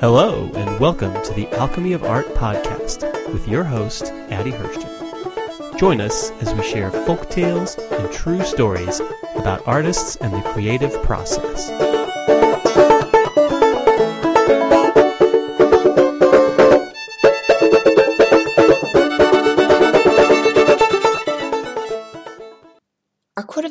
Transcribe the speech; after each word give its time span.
Hello, 0.00 0.50
and 0.54 0.80
welcome 0.80 1.12
to 1.22 1.34
the 1.34 1.46
Alchemy 1.58 1.92
of 1.92 2.02
Art 2.04 2.26
podcast 2.28 3.02
with 3.34 3.46
your 3.46 3.64
host, 3.64 4.04
Addie 4.30 4.52
Hirschten. 4.52 5.78
Join 5.78 6.00
us 6.00 6.30
as 6.40 6.54
we 6.54 6.62
share 6.62 6.90
folk 6.90 7.28
tales 7.28 7.76
and 7.76 8.10
true 8.10 8.42
stories 8.42 9.00
about 9.36 9.66
artists 9.68 10.16
and 10.16 10.32
the 10.32 10.40
creative 10.52 11.02
process. 11.02 11.89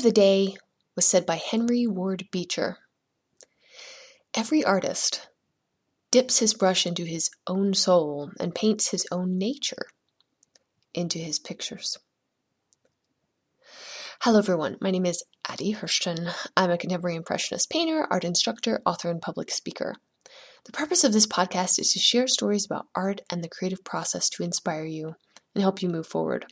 The 0.09 0.13
day 0.13 0.58
was 0.95 1.05
said 1.05 1.27
by 1.27 1.36
Henry 1.36 1.86
Ward 1.86 2.30
Beecher. 2.31 2.80
Every 4.34 4.63
artist 4.63 5.30
dips 6.09 6.40
his 6.40 6.55
brush 6.55 6.88
into 6.88 7.05
his 7.05 7.30
own 7.45 7.76
soul 7.76 8.32
and 8.40 8.55
paints 8.55 8.88
his 8.88 9.05
own 9.12 9.38
nature 9.38 9.85
into 10.95 11.20
his 11.20 11.38
pictures. 11.38 11.99
Hello, 14.22 14.40
everyone. 14.40 14.77
My 14.82 14.90
name 14.90 15.05
is 15.05 15.23
Addie 15.48 15.76
Hirschten. 15.76 16.34
I'm 16.57 16.71
a 16.71 16.77
contemporary 16.80 17.16
impressionist 17.16 17.70
painter, 17.70 18.07
art 18.10 18.23
instructor, 18.23 18.82
author, 18.88 19.12
and 19.12 19.21
public 19.21 19.52
speaker. 19.52 19.94
The 20.66 20.71
purpose 20.71 21.04
of 21.04 21.13
this 21.13 21.27
podcast 21.27 21.77
is 21.77 21.94
to 21.94 21.99
share 21.99 22.26
stories 22.26 22.66
about 22.66 22.88
art 22.96 23.21
and 23.32 23.44
the 23.44 23.48
creative 23.48 23.84
process 23.84 24.27
to 24.30 24.44
inspire 24.44 24.85
you 24.85 25.13
and 25.54 25.62
help 25.62 25.84
you 25.84 25.88
move 25.88 26.07
forward. 26.07 26.48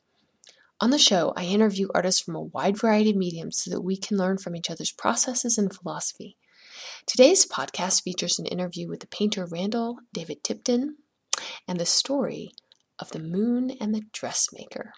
On 0.80 0.91
the 0.91 0.99
show, 0.99 1.34
I 1.36 1.45
interview 1.45 1.88
artists 1.95 2.22
from 2.22 2.36
a 2.36 2.41
wide 2.41 2.77
variety 2.77 3.09
of 3.09 3.16
mediums 3.16 3.58
so 3.58 3.72
that 3.72 3.81
we 3.81 3.98
can 3.98 4.16
learn 4.16 4.38
from 4.38 4.55
each 4.55 4.70
other's 4.70 4.92
processes 4.92 5.58
and 5.58 5.73
philosophy. 5.73 6.38
Today's 7.08 7.47
podcast 7.47 8.03
features 8.03 8.38
an 8.38 8.45
interview 8.45 8.88
with 8.88 9.00
the 9.00 9.08
painter 9.08 9.47
Randall 9.47 9.97
David 10.14 10.44
Tipton 10.44 10.97
and 11.67 11.80
the 11.80 11.86
story 11.86 12.52
of 13.00 13.09
the 13.09 13.19
moon 13.19 13.72
and 13.81 13.94
the 13.94 14.03
dressmaker. 14.11 14.94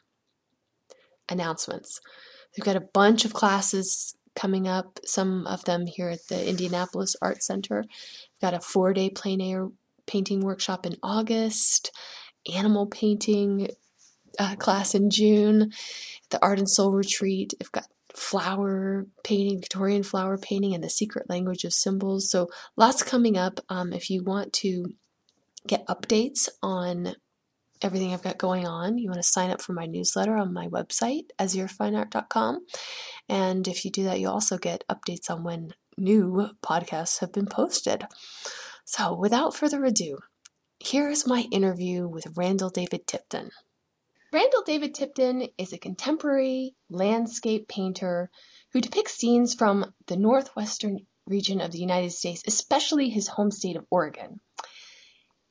Announcements. 1.30 2.02
We've 2.58 2.66
got 2.66 2.76
a 2.76 2.82
bunch 2.82 3.24
of 3.24 3.34
classes 3.34 4.18
coming 4.36 4.68
up, 4.68 5.00
some 5.06 5.48
of 5.48 5.64
them 5.64 5.86
here 5.88 6.10
at 6.10 6.28
the 6.28 6.46
Indianapolis 6.46 7.16
Art 7.22 7.42
Center. 7.42 7.86
We've 7.88 8.42
got 8.42 8.54
a 8.54 8.60
four 8.60 8.92
day 8.92 9.12
plein 9.12 9.40
air 9.40 9.70
painting 10.06 10.42
workshop 10.42 10.86
in 10.86 10.98
August, 11.02 11.92
animal 12.54 12.86
painting 12.86 13.70
uh, 14.38 14.56
class 14.56 14.94
in 14.96 15.10
June, 15.10 15.72
the 16.30 16.40
Art 16.42 16.60
and 16.60 16.70
Soul 16.70 16.92
Retreat. 16.92 17.54
I've 17.62 17.72
got 17.72 17.88
flower 18.14 19.06
painting, 19.24 19.60
Victorian 19.60 20.04
flower 20.04 20.38
painting, 20.38 20.74
and 20.74 20.84
the 20.84 20.90
secret 20.90 21.30
language 21.30 21.64
of 21.64 21.74
symbols. 21.74 22.30
So 22.30 22.50
lots 22.76 23.04
coming 23.04 23.38
up. 23.38 23.60
Um, 23.70 23.94
if 23.94 24.10
you 24.10 24.24
want 24.24 24.54
to 24.54 24.94
get 25.68 25.88
updates 25.88 26.50
on 26.62 27.16
everything 27.82 28.14
I've 28.14 28.24
got 28.24 28.38
going 28.38 28.68
on, 28.68 28.98
you 28.98 29.10
want 29.10 29.22
to 29.22 29.28
sign 29.28 29.52
up 29.52 29.62
for 29.62 29.74
my 29.74 29.86
newsletter 29.86 30.36
on 30.36 30.54
my 30.54 30.68
website, 30.68 31.30
azhirfineart.com. 31.40 32.66
And 33.30 33.68
if 33.68 33.86
you 33.86 33.92
do 33.92 34.04
that, 34.04 34.20
you'll 34.20 34.34
also 34.34 34.58
get 34.58 34.84
updates 34.90 35.30
on 35.30 35.44
when 35.44 35.74
new 35.98 36.50
podcasts 36.62 37.20
have 37.20 37.32
been 37.32 37.46
posted. 37.46 38.06
So 38.86 39.14
without 39.14 39.56
further 39.56 39.86
ado, 39.86 40.18
here 40.80 41.10
is 41.10 41.28
my 41.28 41.46
interview 41.52 42.08
with 42.08 42.38
Randall 42.38 42.70
David 42.70 43.06
Tipton. 43.06 43.52
Randall 44.32 44.62
David 44.62 44.94
Tipton 44.94 45.48
is 45.58 45.74
a 45.74 45.80
contemporary 45.80 46.76
landscape 46.88 47.68
painter 47.68 48.30
who 48.72 48.80
depicts 48.80 49.16
scenes 49.16 49.56
from 49.56 49.92
the 50.06 50.18
northwestern 50.18 51.08
region 51.26 51.62
of 51.62 51.72
the 51.72 51.80
United 51.80 52.12
States, 52.12 52.44
especially 52.46 53.10
his 53.10 53.28
home 53.28 53.50
state 53.50 53.76
of 53.76 53.88
Oregon. 53.90 54.40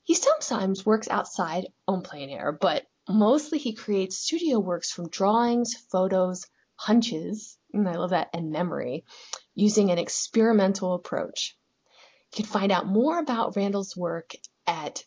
He 0.05 0.15
sometimes 0.15 0.87
works 0.87 1.09
outside 1.09 1.67
on 1.89 2.03
plein 2.03 2.31
air, 2.31 2.53
but 2.53 2.87
mostly 3.09 3.59
he 3.59 3.75
creates 3.75 4.17
studio 4.17 4.61
works 4.61 4.93
from 4.93 5.09
drawings, 5.09 5.75
photos, 5.91 6.47
hunches, 6.77 7.59
and 7.73 7.89
I 7.89 7.97
love 7.97 8.11
that, 8.11 8.31
and 8.33 8.53
memory, 8.53 9.05
using 9.55 9.91
an 9.91 9.99
experimental 9.99 10.95
approach. 10.95 11.57
You 12.33 12.45
can 12.45 12.47
find 12.47 12.71
out 12.71 12.87
more 12.87 13.19
about 13.19 13.57
Randall's 13.57 13.97
work 13.97 14.37
at 14.69 15.03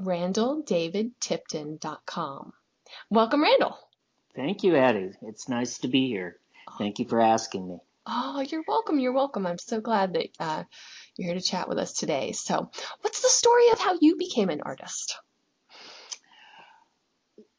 randalldavidtipton.com. 0.00 2.52
Welcome, 3.10 3.42
Randall. 3.42 3.78
Thank 4.34 4.64
you, 4.64 4.76
Addie. 4.76 5.12
It's 5.22 5.48
nice 5.48 5.78
to 5.78 5.88
be 5.88 6.08
here. 6.08 6.38
Thank 6.78 6.98
you 6.98 7.06
for 7.06 7.20
asking 7.20 7.68
me. 7.68 7.78
Oh, 8.06 8.40
you're 8.40 8.64
welcome. 8.68 8.98
You're 8.98 9.12
welcome. 9.12 9.46
I'm 9.46 9.58
so 9.58 9.80
glad 9.80 10.14
that 10.14 10.28
uh, 10.38 10.64
you're 11.16 11.32
here 11.32 11.40
to 11.40 11.44
chat 11.44 11.68
with 11.68 11.78
us 11.78 11.92
today. 11.92 12.32
So, 12.32 12.70
what's 13.00 13.22
the 13.22 13.28
story 13.28 13.70
of 13.70 13.80
how 13.80 13.96
you 14.00 14.16
became 14.16 14.48
an 14.48 14.60
artist? 14.62 15.18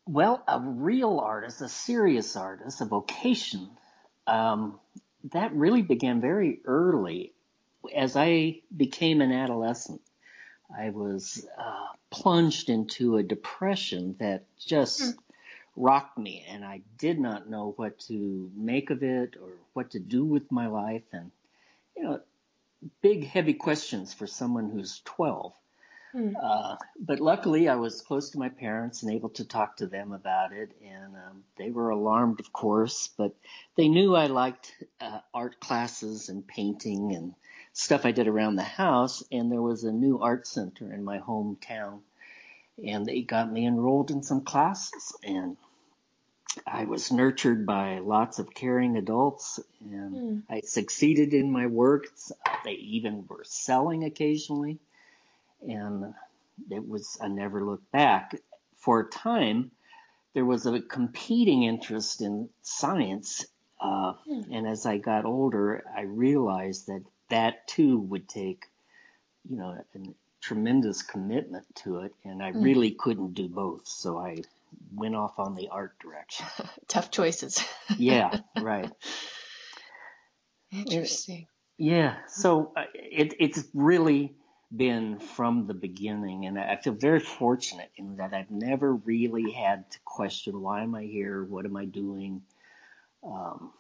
Well, 0.06 0.42
a 0.48 0.60
real 0.62 1.20
artist, 1.20 1.62
a 1.62 1.68
serious 1.68 2.38
artist, 2.38 2.80
a 2.80 2.86
vocation, 2.86 3.70
um, 4.26 4.80
that 5.34 5.54
really 5.54 5.82
began 5.82 6.22
very 6.22 6.62
early. 6.66 7.34
As 7.94 8.16
I 8.16 8.62
became 8.76 9.20
an 9.22 9.32
adolescent, 9.32 10.02
I 10.76 10.90
was 10.90 11.48
uh, 11.58 11.88
plunged 12.10 12.70
into 12.70 13.18
a 13.18 13.24
depression 13.24 14.16
that 14.20 14.46
just 14.60 15.02
mm. 15.02 15.14
rocked 15.76 16.18
me, 16.18 16.46
and 16.50 16.66
I 16.66 16.82
did 16.98 17.20
not 17.20 17.50
know 17.50 17.74
what 17.78 18.00
to 18.02 18.52
make 18.56 18.90
of 18.90 19.04
it 19.04 19.36
or 19.42 19.50
what 19.74 19.92
to 19.92 20.00
do 20.00 20.26
with 20.26 20.52
my 20.52 20.68
life. 20.68 21.04
And, 21.12 21.32
you 21.96 22.04
know, 22.04 22.20
big, 23.02 23.26
heavy 23.26 23.54
questions 23.54 24.14
for 24.14 24.28
someone 24.28 24.70
who's 24.70 25.02
12. 25.06 25.54
Mm. 26.16 26.34
Uh, 26.42 26.76
but 27.00 27.20
luckily, 27.20 27.70
I 27.70 27.76
was 27.76 28.02
close 28.02 28.32
to 28.32 28.40
my 28.40 28.50
parents 28.50 29.04
and 29.04 29.12
able 29.12 29.30
to 29.30 29.46
talk 29.46 29.78
to 29.78 29.88
them 29.88 30.12
about 30.14 30.54
it. 30.54 30.72
And 30.84 31.16
um, 31.16 31.44
they 31.58 31.70
were 31.70 31.90
alarmed, 31.90 32.40
of 32.40 32.52
course, 32.52 33.10
but 33.18 33.36
they 33.76 33.88
knew 33.88 34.16
I 34.16 34.28
liked 34.28 34.74
uh, 35.00 35.20
art 35.34 35.60
classes 35.60 36.30
and 36.30 36.48
painting 36.48 37.14
and 37.14 37.36
stuff 37.78 38.08
I 38.08 38.12
did 38.12 38.28
around 38.28 38.56
the 38.56 38.64
house, 38.64 39.24
and 39.32 39.52
there 39.52 39.62
was 39.62 39.84
a 39.84 39.92
new 39.92 40.18
art 40.20 40.48
center 40.48 40.92
in 40.92 41.04
my 41.04 41.20
hometown, 41.20 42.00
and 42.84 43.06
they 43.06 43.22
got 43.22 43.52
me 43.52 43.68
enrolled 43.68 44.10
in 44.10 44.24
some 44.24 44.42
classes, 44.42 45.16
and 45.24 45.58
I 46.66 46.86
was 46.86 47.12
nurtured 47.12 47.68
by 47.68 48.00
lots 48.00 48.40
of 48.40 48.52
caring 48.52 48.98
adults, 48.98 49.60
and 49.80 50.16
mm. 50.16 50.44
I 50.50 50.62
succeeded 50.62 51.36
in 51.36 51.52
my 51.52 51.68
work. 51.68 52.08
They 52.66 52.74
even 52.74 53.28
were 53.28 53.44
selling 53.44 54.04
occasionally, 54.04 54.80
and 55.62 56.16
it 56.72 56.88
was 56.90 57.20
I 57.22 57.28
never 57.28 57.64
looked 57.64 57.92
back. 57.92 58.36
For 58.78 59.02
a 59.02 59.10
time, 59.10 59.70
there 60.34 60.46
was 60.46 60.66
a 60.66 60.82
competing 60.82 61.62
interest 61.62 62.22
in 62.22 62.50
science, 62.64 63.46
uh, 63.80 64.14
mm. 64.28 64.48
and 64.52 64.68
as 64.68 64.88
I 64.88 64.98
got 64.98 65.26
older, 65.26 65.86
I 65.96 66.02
realized 66.02 66.88
that 66.88 67.04
that 67.30 67.68
too 67.68 68.00
would 68.00 68.28
take, 68.28 68.66
you 69.50 69.58
know, 69.58 69.78
a 69.96 70.00
tremendous 70.42 71.02
commitment 71.02 71.66
to 71.76 72.00
it, 72.00 72.14
and 72.24 72.42
I 72.42 72.52
mm. 72.52 72.64
really 72.64 72.92
couldn't 72.92 73.34
do 73.34 73.48
both. 73.50 73.88
So 73.88 74.18
I 74.18 74.44
went 74.94 75.16
off 75.16 75.40
on 75.40 75.56
the 75.56 75.70
art 75.70 75.98
direction. 76.00 76.46
Tough 76.88 77.12
choices. 77.12 77.64
yeah, 77.98 78.40
right. 78.60 78.92
Interesting. 80.72 81.48
Yeah, 81.78 82.16
so 82.28 82.74
uh, 82.76 82.86
it, 82.94 83.36
it's 83.40 83.64
really 83.74 84.34
been 84.76 85.20
from 85.20 85.68
the 85.68 85.74
beginning, 85.74 86.46
and 86.46 86.60
I 86.60 86.76
feel 86.76 86.94
very 86.94 87.20
fortunate 87.20 87.92
in 87.96 88.18
that 88.18 88.34
I've 88.34 88.52
never 88.52 88.94
really 88.94 89.52
had 89.52 89.90
to 89.92 90.00
question 90.04 90.62
why 90.62 90.82
am 90.82 90.96
I 90.96 91.04
here, 91.04 91.44
what 91.44 91.66
am 91.66 91.78
I 91.78 91.86
doing. 91.86 92.42
Um, 93.24 93.72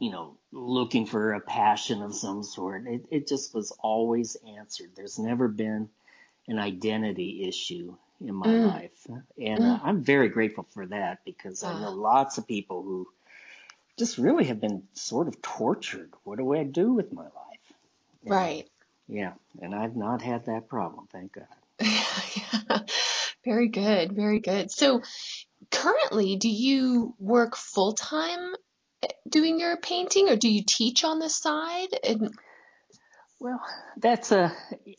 you 0.00 0.10
know, 0.10 0.34
looking 0.50 1.04
for 1.06 1.34
a 1.34 1.40
passion 1.40 2.02
of 2.02 2.14
some 2.14 2.42
sort. 2.42 2.86
It, 2.86 3.04
it 3.10 3.28
just 3.28 3.54
was 3.54 3.70
always 3.80 4.36
answered. 4.56 4.90
There's 4.96 5.18
never 5.18 5.46
been 5.46 5.90
an 6.48 6.58
identity 6.58 7.44
issue 7.46 7.94
in 8.20 8.34
my 8.34 8.46
mm. 8.46 8.66
life. 8.66 9.06
And 9.38 9.60
mm. 9.60 9.76
uh, 9.76 9.78
I'm 9.84 10.02
very 10.02 10.30
grateful 10.30 10.66
for 10.70 10.86
that 10.86 11.20
because 11.26 11.62
I 11.62 11.78
know 11.78 11.90
lots 11.90 12.38
of 12.38 12.48
people 12.48 12.82
who 12.82 13.08
just 13.98 14.16
really 14.16 14.44
have 14.44 14.58
been 14.58 14.84
sort 14.94 15.28
of 15.28 15.40
tortured. 15.42 16.10
What 16.24 16.38
do 16.38 16.54
I 16.54 16.64
do 16.64 16.94
with 16.94 17.12
my 17.12 17.24
life? 17.24 17.74
And, 18.22 18.30
right. 18.30 18.68
Yeah. 19.06 19.32
And 19.60 19.74
I've 19.74 19.96
not 19.96 20.22
had 20.22 20.46
that 20.46 20.66
problem, 20.66 21.08
thank 21.12 21.34
God. 21.34 21.46
yeah. 21.80 22.78
Very 23.44 23.68
good. 23.68 24.12
Very 24.12 24.40
good. 24.40 24.70
So 24.70 25.02
currently, 25.70 26.36
do 26.36 26.48
you 26.48 27.14
work 27.18 27.54
full 27.54 27.92
time 27.92 28.54
doing 29.28 29.60
your 29.60 29.76
painting, 29.76 30.28
or 30.28 30.36
do 30.36 30.48
you 30.48 30.62
teach 30.66 31.04
on 31.04 31.18
the 31.18 31.28
side? 31.28 31.88
And 32.04 32.34
well, 33.38 33.62
that's 33.96 34.32
a. 34.32 34.52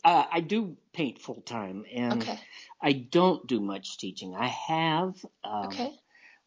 Uh, 0.04 0.24
I 0.30 0.40
do 0.40 0.76
paint 0.92 1.20
full 1.20 1.40
time, 1.42 1.84
and 1.94 2.22
okay. 2.22 2.38
I 2.80 2.92
don't 2.92 3.46
do 3.46 3.60
much 3.60 3.98
teaching. 3.98 4.34
I 4.34 4.48
have. 4.48 5.14
Um, 5.44 5.66
okay. 5.66 5.92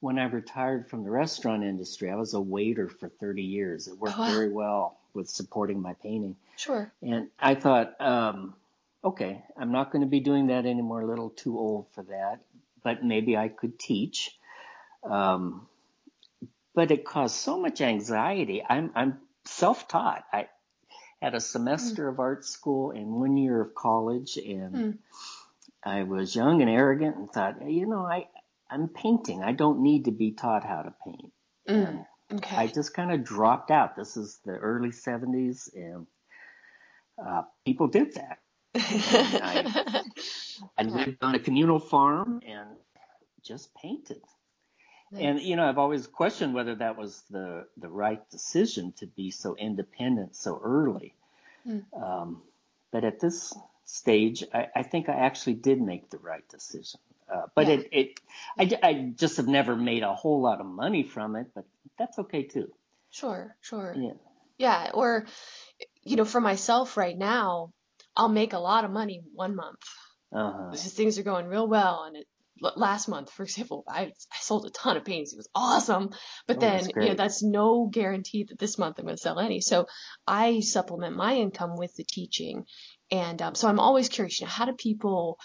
when 0.02 0.20
I 0.20 0.26
retired 0.26 0.90
from 0.90 1.04
the 1.04 1.10
restaurant 1.12 1.64
industry, 1.64 2.12
I 2.12 2.16
was 2.16 2.34
a 2.34 2.42
waiter 2.42 2.90
for 2.90 3.08
30 3.08 3.44
years. 3.44 3.88
It 3.88 3.98
worked 3.98 4.18
Oh, 4.18 4.22
wow. 4.22 4.30
very 4.30 4.52
well 4.52 4.98
with 5.14 5.30
supporting 5.30 5.82
my 5.82 5.94
painting. 5.94 6.36
Sure. 6.58 6.92
And 7.02 7.30
I 7.40 7.56
thought, 7.56 8.00
um, 8.02 8.56
okay, 9.04 9.42
I'm 9.58 9.72
not 9.72 9.92
going 9.92 10.02
to 10.02 10.10
be 10.10 10.20
doing 10.20 10.48
that 10.48 10.66
anymore. 10.66 11.02
A 11.02 11.06
little 11.08 11.30
too 11.30 11.58
old 11.58 11.86
for 11.94 12.04
that, 12.04 12.40
but 12.84 13.04
maybe 13.04 13.38
I 13.38 13.48
could 13.48 13.80
teach. 13.80 14.38
Um, 15.04 15.68
but 16.76 16.92
it 16.92 17.06
caused 17.06 17.36
so 17.36 17.60
much 17.60 17.82
anxiety. 17.82 18.64
I'm, 18.68 18.92
I'm 18.96 19.18
self-taught. 19.46 20.24
I 20.34 20.48
had 21.22 21.34
a 21.36 21.40
semester 21.40 22.08
of 22.08 22.20
art 22.20 22.46
school 22.46 22.92
and 22.92 23.08
one 23.14 23.38
year 23.38 23.62
of 23.62 23.74
college 23.76 24.38
and 24.38 24.76
Mm. 24.76 24.98
I 25.84 26.04
was 26.04 26.36
young 26.36 26.62
and 26.62 26.70
arrogant 26.70 27.16
and 27.16 27.32
thought, 27.32 27.62
you 27.70 27.86
know, 27.86 28.06
I, 28.06 28.28
I'm 28.70 28.88
painting. 28.88 29.44
I 29.44 29.52
don't 29.54 29.82
need 29.82 30.06
to 30.06 30.12
be 30.12 30.32
taught 30.32 30.64
how 30.66 30.82
to 30.82 30.94
paint. 31.06 31.32
Mm. 31.70 32.06
Okay. 32.34 32.56
I 32.56 32.68
just 32.68 32.94
kind 32.94 33.12
of 33.12 33.24
dropped 33.24 33.70
out. 33.72 33.96
This 33.96 34.18
is 34.18 34.40
the 34.46 34.54
early 34.54 34.90
70s 34.90 35.70
and 35.76 36.08
uh, 37.24 37.44
people 37.66 37.88
did 37.88 38.16
that. 38.16 38.40
I- 38.76 40.04
I 40.78 40.84
lived 40.84 41.18
on 41.22 41.36
a 41.36 41.40
communal 41.40 41.80
farm 41.80 42.42
and 42.46 42.68
just 43.44 43.74
painted. 43.76 44.22
And 45.12 45.40
you 45.40 45.56
know, 45.56 45.68
I've 45.68 45.78
always 45.78 46.08
questioned 46.08 46.54
whether 46.54 46.76
that 46.76 46.98
was 46.98 47.22
the 47.30 47.68
the 47.78 47.90
right 47.90 48.28
decision 48.30 48.94
to 48.98 49.08
be 49.08 49.32
so 49.32 49.56
independent 49.56 50.36
so 50.36 50.60
early. 50.64 51.14
Hmm. 51.64 51.80
Um, 51.96 52.42
but 52.92 53.04
at 53.04 53.20
this 53.20 53.54
stage, 53.86 54.44
I, 54.54 54.68
I 54.76 54.84
think 54.84 55.10
I 55.10 55.14
actually 55.14 55.56
did 55.56 55.82
make 55.82 56.10
the 56.10 56.18
right 56.18 56.48
decision. 56.50 57.00
Uh, 57.32 57.44
but 57.56 57.68
Yeah. 57.68 57.76
it, 57.76 57.90
it 57.92 58.20
I, 58.84 58.88
I 58.88 58.94
just 59.16 59.38
have 59.38 59.48
never 59.48 59.76
made 59.76 60.04
a 60.04 60.14
whole 60.14 60.42
lot 60.42 60.60
of 60.60 60.66
money 60.66 61.04
from 61.04 61.36
it, 61.36 61.48
but 61.54 61.66
that's 61.98 62.20
okay 62.20 62.44
too. 62.44 62.72
Sure, 63.12 63.56
sure. 63.62 63.96
Yeah. 63.98 64.14
Yeah, 64.58 64.92
or 64.94 65.26
you 66.04 66.16
know, 66.16 66.26
for 66.26 66.40
myself 66.42 66.98
right 66.98 67.18
now, 67.18 67.74
I'll 68.16 68.30
make 68.30 68.54
a 68.54 68.60
lot 68.60 68.86
of 68.86 68.92
money 68.92 69.22
one 69.34 69.56
month. 69.56 69.84
Uh-huh. 70.32 70.72
Because 70.72 70.94
things 70.94 71.18
are 71.20 71.24
going 71.24 71.48
real 71.48 71.68
well, 71.68 72.04
and 72.08 72.18
it, 72.18 72.28
last 72.62 73.08
month, 73.08 73.32
for 73.32 73.44
example, 73.44 73.84
I 73.88 74.06
I 74.32 74.38
sold 74.40 74.66
a 74.66 74.70
ton 74.70 74.98
of 74.98 75.06
paintings. 75.06 75.34
It 75.34 75.38
was 75.38 75.50
awesome, 75.54 76.12
but 76.48 76.58
Oh, 76.58 76.60
then 76.60 76.90
you 77.00 77.10
know 77.10 77.14
that's 77.16 77.44
no 77.44 77.88
guarantee 77.92 78.46
that 78.50 78.60
this 78.60 78.78
month 78.78 78.98
I'm 78.98 79.06
going 79.06 79.16
to 79.16 79.22
sell 79.22 79.40
any. 79.40 79.62
So 79.62 79.88
I 80.26 80.62
supplement 80.62 81.16
my 81.16 81.36
income 81.36 81.76
with 81.76 81.94
the 81.96 82.04
teaching, 82.04 82.66
and 83.12 83.42
um, 83.42 83.56
so 83.56 83.68
I'm 83.68 83.80
always 83.80 84.10
curious. 84.10 84.40
You 84.40 84.46
know, 84.46 84.52
how 84.52 84.66
do 84.66 84.74
people 84.74 85.38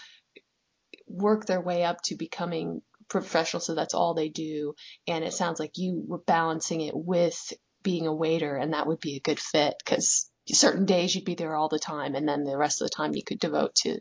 work 1.07 1.45
their 1.45 1.61
way 1.61 1.83
up 1.83 2.01
to 2.05 2.15
becoming 2.15 2.81
professional? 3.09 3.61
So 3.61 3.75
that's 3.75 3.93
all 3.93 4.13
they 4.13 4.29
do, 4.29 4.75
and 5.07 5.23
it 5.23 5.33
sounds 5.33 5.59
like 5.59 5.77
you 5.77 6.03
were 6.07 6.21
balancing 6.25 6.81
it 6.81 6.93
with 6.95 7.53
being 7.83 8.07
a 8.07 8.13
waiter, 8.13 8.55
and 8.55 8.73
that 8.73 8.87
would 8.87 8.99
be 8.99 9.15
a 9.17 9.21
good 9.21 9.39
fit 9.39 9.75
because 9.83 10.29
certain 10.47 10.85
days 10.85 11.13
you'd 11.13 11.25
be 11.25 11.35
there 11.35 11.55
all 11.55 11.69
the 11.69 11.79
time, 11.79 12.15
and 12.15 12.27
then 12.27 12.43
the 12.43 12.57
rest 12.57 12.81
of 12.81 12.89
the 12.89 12.95
time 12.95 13.15
you 13.15 13.23
could 13.23 13.39
devote 13.39 13.75
to 13.75 13.99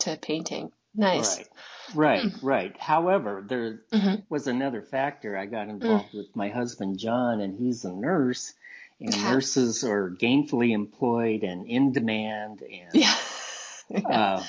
to 0.00 0.16
painting. 0.16 0.70
Nice. 0.94 1.38
Right, 1.38 1.48
right, 1.94 2.32
right. 2.42 2.76
However, 2.78 3.44
there 3.46 3.80
Mhm. 3.92 4.24
was 4.28 4.46
another 4.46 4.82
factor. 4.82 5.36
I 5.36 5.46
got 5.46 5.68
involved 5.68 6.12
with 6.12 6.34
my 6.34 6.48
husband 6.48 6.98
John, 6.98 7.40
and 7.40 7.54
he's 7.54 7.84
a 7.84 7.92
nurse, 7.92 8.54
and 9.00 9.14
Yeah. 9.14 9.30
nurses 9.32 9.84
are 9.84 10.10
gainfully 10.10 10.72
employed 10.72 11.44
and 11.44 11.66
in 11.66 11.92
demand. 11.92 12.62
And 12.62 12.94
Yeah. 12.94 13.14
uh, 14.04 14.44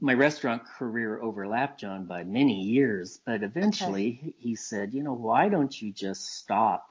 my 0.00 0.14
restaurant 0.14 0.64
career 0.64 1.20
overlapped 1.20 1.80
John 1.80 2.06
by 2.06 2.24
many 2.24 2.62
years, 2.62 3.20
but 3.24 3.42
eventually 3.42 4.34
he 4.38 4.54
said, 4.56 4.94
"You 4.94 5.02
know, 5.02 5.12
why 5.14 5.48
don't 5.48 5.80
you 5.80 5.92
just 5.92 6.24
stop 6.26 6.88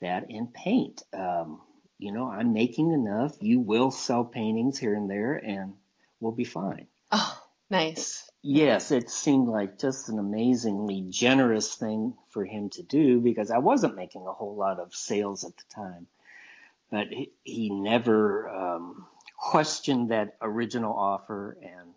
that 0.00 0.28
and 0.30 0.52
paint? 0.52 1.02
Um, 1.12 1.60
you 1.98 2.12
know, 2.12 2.28
I'm 2.28 2.52
making 2.52 2.92
enough. 2.92 3.36
You 3.40 3.60
will 3.60 3.90
sell 3.90 4.24
paintings 4.24 4.78
here 4.78 4.94
and 4.94 5.08
there, 5.08 5.34
and 5.34 5.74
we'll 6.18 6.32
be 6.32 6.44
fine." 6.44 6.86
oh, 7.12 7.41
nice. 7.72 8.30
Yes, 8.42 8.90
it 8.90 9.10
seemed 9.10 9.48
like 9.48 9.78
just 9.78 10.08
an 10.08 10.18
amazingly 10.18 11.06
generous 11.08 11.74
thing 11.74 12.14
for 12.30 12.44
him 12.44 12.70
to 12.70 12.82
do 12.82 13.20
because 13.20 13.50
I 13.50 13.58
wasn't 13.58 13.96
making 13.96 14.26
a 14.26 14.32
whole 14.32 14.56
lot 14.56 14.80
of 14.80 14.94
sales 14.94 15.44
at 15.44 15.56
the 15.56 15.64
time. 15.74 16.06
But 16.90 17.08
he, 17.08 17.32
he 17.44 17.70
never 17.70 18.48
um, 18.48 19.06
questioned 19.36 20.10
that 20.10 20.36
original 20.42 20.92
offer 20.92 21.56
and 21.62 21.94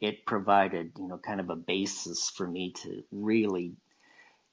it 0.00 0.26
provided, 0.26 0.92
you 0.98 1.06
know, 1.08 1.18
kind 1.18 1.40
of 1.40 1.50
a 1.50 1.56
basis 1.56 2.30
for 2.30 2.46
me 2.46 2.72
to 2.82 3.04
really 3.12 3.72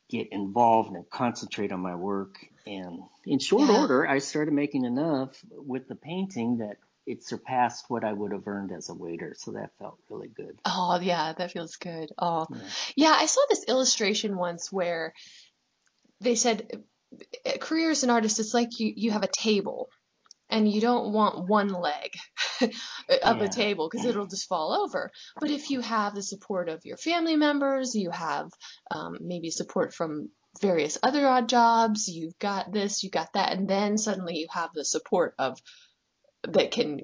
get 0.09 0.27
involved 0.31 0.95
and 0.95 1.09
concentrate 1.09 1.71
on 1.71 1.79
my 1.79 1.95
work. 1.95 2.37
And 2.65 3.01
in 3.25 3.39
short 3.39 3.69
Yeah. 3.69 3.81
order, 3.81 4.07
I 4.07 4.19
started 4.19 4.53
making 4.53 4.85
enough 4.85 5.43
with 5.51 5.87
the 5.87 5.95
painting 5.95 6.57
that 6.57 6.77
it 7.07 7.23
surpassed 7.23 7.85
what 7.87 8.03
I 8.03 8.11
would 8.13 8.33
have 8.33 8.47
earned 8.47 8.71
as 8.71 8.89
a 8.89 8.93
waiter. 8.93 9.33
So 9.37 9.51
that 9.53 9.71
felt 9.79 9.97
really 10.09 10.27
good. 10.27 10.59
Oh, 10.65 10.99
yeah, 11.01 11.33
that 11.37 11.51
feels 11.51 11.77
good. 11.77 12.11
Oh, 12.19 12.45
Yeah. 12.51 12.57
yeah, 12.95 13.15
I 13.17 13.25
saw 13.25 13.41
this 13.49 13.63
illustration 13.67 14.37
once 14.37 14.71
where 14.71 15.13
they 16.19 16.35
said 16.35 16.83
uh, 17.45 17.57
career 17.59 17.91
as 17.91 18.03
an 18.03 18.09
artist, 18.09 18.39
it's 18.39 18.53
like 18.53 18.79
you, 18.79 18.91
you 18.95 19.11
have 19.11 19.23
a 19.23 19.27
table 19.31 19.89
and 20.49 20.69
you 20.71 20.81
don't 20.81 21.13
want 21.13 21.47
one 21.47 21.69
leg 21.69 22.11
of 22.61 22.71
Yeah. 23.37 23.43
a 23.43 23.49
table 23.49 23.89
because 23.89 24.05
it'll 24.05 24.27
just 24.27 24.47
fall 24.49 24.73
over. 24.73 25.11
But 25.39 25.49
if 25.51 25.69
you 25.69 25.81
have 25.81 26.13
the 26.13 26.23
support 26.23 26.67
of 26.69 26.81
your 26.85 26.97
family 26.97 27.37
members, 27.37 27.95
you 27.95 28.11
have 28.11 28.49
um, 28.91 29.17
maybe 29.21 29.49
support 29.49 29.93
from 29.93 30.29
various 30.61 30.97
other 31.03 31.25
odd 31.27 31.47
jobs, 31.47 32.07
you've 32.07 32.37
got 32.39 32.71
this, 32.71 33.03
you've 33.03 33.11
got 33.13 33.31
that, 33.33 33.51
and 33.53 33.67
then 33.67 33.97
suddenly 33.97 34.35
you 34.37 34.47
have 34.51 34.71
the 34.73 34.83
support 34.83 35.35
of 35.37 35.59
that 36.53 36.71
can 36.71 37.01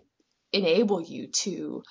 enable 0.51 1.01
you 1.01 1.27
to 1.27 1.83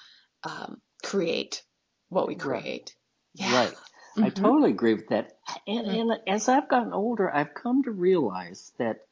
um, 0.45 0.81
create 1.03 1.63
what 2.09 2.27
we 2.27 2.35
Right. 2.35 2.63
create. 2.63 2.95
Yeah. 3.35 3.55
Right. 3.55 3.75
I 4.17 4.31
Mhm. 4.31 4.35
totally 4.35 4.71
agree 4.71 4.95
with 4.95 5.09
that. 5.09 5.39
And, 5.67 5.87
Mhm. 5.87 6.01
and 6.13 6.21
as 6.29 6.49
I've 6.49 6.69
gotten 6.69 6.93
older, 6.93 7.33
I've 7.35 7.55
come 7.55 7.83
to 7.85 7.91
realize 7.91 8.73
that 8.79 9.07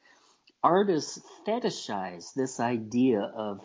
artists 0.62 1.20
fetishize 1.46 2.34
this 2.34 2.60
idea 2.60 3.22
of 3.22 3.60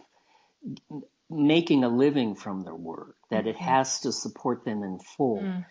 making 1.29 1.83
a 1.83 1.89
living 1.89 2.35
from 2.35 2.63
their 2.63 2.75
work, 2.75 3.17
that 3.29 3.47
it 3.47 3.55
Mhm. 3.55 3.59
has 3.59 4.01
to 4.01 4.11
support 4.11 4.63
them 4.63 4.83
in 4.83 4.99
full. 4.99 5.41
Mm. 5.43 5.65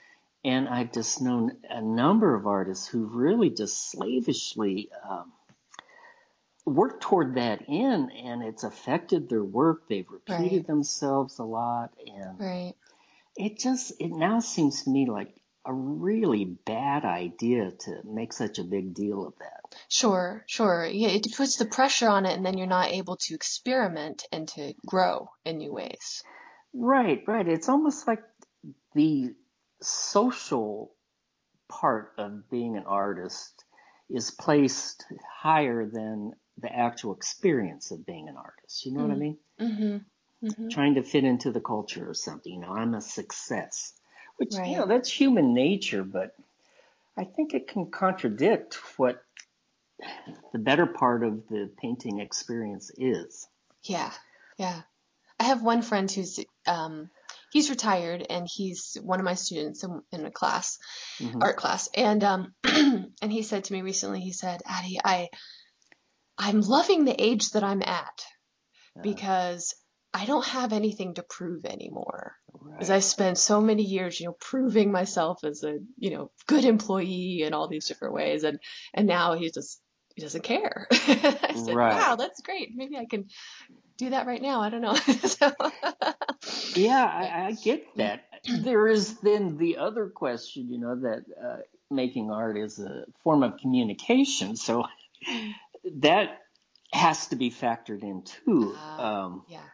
And 0.44 0.68
I've 0.68 0.92
just 0.92 1.22
known 1.22 1.56
a 1.70 1.80
number 1.80 2.34
of 2.34 2.46
artists 2.46 2.86
who 2.86 3.06
really 3.06 3.48
just 3.48 3.90
slavishly 3.90 4.90
um, 5.08 5.32
worked 6.64 7.02
toward 7.02 7.34
that 7.34 7.62
end, 7.68 8.12
and 8.12 8.42
it's 8.42 8.64
affected 8.64 9.28
their 9.28 9.44
work. 9.44 9.88
They've 9.88 10.08
repeated 10.08 10.58
Right. 10.58 10.66
themselves 10.66 11.38
a 11.38 11.44
lot, 11.44 11.92
and 12.06 12.38
Right. 12.38 12.74
it 13.36 13.58
just 13.58 13.92
it 14.00 14.10
now 14.10 14.40
seems 14.40 14.84
to 14.84 14.90
me 14.90 15.06
like 15.06 15.34
a 15.66 15.72
really 15.72 16.44
bad 16.44 17.04
idea 17.04 17.70
to 17.70 18.00
make 18.04 18.32
such 18.32 18.58
a 18.58 18.64
big 18.64 18.94
deal 18.94 19.26
of 19.26 19.34
that. 19.38 19.74
Sure, 19.88 20.44
sure. 20.46 20.86
Yeah, 20.86 21.08
it 21.08 21.26
puts 21.34 21.56
the 21.56 21.64
pressure 21.64 22.08
on 22.08 22.26
it, 22.26 22.36
and 22.36 22.44
then 22.44 22.58
you're 22.58 22.66
not 22.66 22.90
able 22.90 23.16
to 23.16 23.34
experiment 23.34 24.24
and 24.30 24.46
to 24.48 24.74
grow 24.86 25.30
in 25.44 25.58
new 25.58 25.72
ways. 25.72 26.22
Right, 26.74 27.22
right. 27.26 27.46
It's 27.48 27.68
almost 27.68 28.06
like 28.06 28.22
the 28.94 29.34
social 29.80 30.94
part 31.68 32.12
of 32.18 32.50
being 32.50 32.76
an 32.76 32.84
artist 32.86 33.64
is 34.10 34.30
placed 34.30 35.04
higher 35.40 35.86
than 35.86 36.32
the 36.58 36.72
actual 36.74 37.14
experience 37.14 37.90
of 37.90 38.06
being 38.06 38.28
an 38.28 38.36
artist. 38.36 38.86
You 38.86 38.92
know 38.92 39.02
what 39.02 39.10
I 39.10 39.14
Mm. 39.14 39.18
mean? 39.18 39.38
Mm-hmm. 39.60 40.46
Mm-hmm. 40.46 40.68
Trying 40.68 40.94
to 40.94 41.02
fit 41.02 41.24
into 41.24 41.50
the 41.52 41.60
culture 41.60 42.08
or 42.08 42.14
something. 42.14 42.52
You 42.52 42.60
know, 42.60 42.72
I'm 42.72 42.94
a 42.94 43.00
success, 43.00 43.92
which 44.36 44.54
Right. 44.54 44.68
you 44.68 44.78
know 44.78 44.86
that's 44.86 45.10
human 45.10 45.54
nature, 45.54 46.04
but 46.04 46.34
I 47.16 47.24
think 47.24 47.54
it 47.54 47.68
can 47.68 47.90
contradict 47.90 48.74
what 48.98 49.22
the 50.52 50.58
better 50.58 50.86
part 50.86 51.24
of 51.24 51.48
the 51.48 51.70
painting 51.78 52.20
experience 52.20 52.90
is. 52.96 53.46
Yeah, 53.84 54.10
yeah. 54.58 54.82
I 55.38 55.44
have 55.44 55.62
one 55.62 55.82
friend 55.82 56.10
who's 56.10 56.40
um, 56.66 57.10
he's 57.52 57.70
retired, 57.70 58.26
and 58.28 58.46
he's 58.52 58.96
one 59.02 59.18
of 59.20 59.24
my 59.24 59.34
students 59.34 59.82
in, 59.84 60.02
in 60.12 60.26
a 60.26 60.30
class, 60.30 60.78
Mhm. 61.20 61.42
art 61.42 61.56
class, 61.56 61.88
and 61.96 62.22
um, 62.22 62.54
and 62.64 63.32
he 63.32 63.42
said 63.42 63.64
to 63.64 63.72
me 63.72 63.82
recently, 63.82 64.20
he 64.20 64.32
said, 64.32 64.60
Addie, 64.66 64.98
I 65.04 65.28
I'm 66.38 66.60
loving 66.60 67.04
the 67.04 67.20
age 67.22 67.50
that 67.50 67.64
I'm 67.64 67.82
at 67.82 68.24
because 69.02 69.74
I 70.12 70.26
don't 70.26 70.46
have 70.46 70.72
anything 70.72 71.14
to 71.14 71.22
prove 71.22 71.64
anymore. 71.64 72.36
right. 72.52 72.72
Because 72.74 72.90
I 72.90 73.00
spent 73.00 73.38
so 73.38 73.60
many 73.60 73.82
years, 73.82 74.20
you 74.20 74.26
know, 74.26 74.36
proving 74.40 74.92
myself 74.92 75.42
as 75.44 75.64
a, 75.64 75.78
you 75.98 76.10
know, 76.10 76.30
good 76.46 76.64
employee 76.64 77.42
in 77.42 77.52
all 77.52 77.68
these 77.68 77.86
different 77.86 78.14
ways, 78.14 78.44
and 78.44 78.58
and 78.94 79.06
now 79.06 79.34
he 79.34 79.50
just 79.50 79.80
he 80.14 80.22
doesn't 80.22 80.44
care. 80.44 80.86
I 80.92 81.52
said, 81.54 81.74
Right. 81.74 81.92
wow, 81.92 82.16
that's 82.16 82.40
great. 82.42 82.70
Maybe 82.74 82.96
I 82.96 83.06
can 83.06 83.26
do 83.96 84.10
that 84.10 84.26
right 84.26 84.40
now. 84.42 84.60
I 84.60 84.70
don't 84.70 84.82
know. 84.82 84.94
so, 85.24 85.52
Yeah, 86.76 87.04
I, 87.04 87.46
I 87.46 87.52
get 87.52 87.96
that. 87.96 88.24
There 88.60 88.86
is 88.88 89.18
then 89.20 89.56
the 89.56 89.78
other 89.78 90.08
question, 90.08 90.68
you 90.70 90.78
know, 90.78 91.00
that 91.00 91.24
uh, 91.42 91.56
making 91.90 92.30
art 92.30 92.56
is 92.56 92.78
a 92.78 93.04
form 93.22 93.42
of 93.42 93.56
communication, 93.58 94.54
so 94.56 94.84
that 96.00 96.38
has 96.92 97.26
to 97.28 97.36
be 97.36 97.50
factored 97.50 98.02
in 98.02 98.22
too. 98.22 98.76
Uh, 98.98 99.02
Um, 99.02 99.44
yeah. 99.48 99.68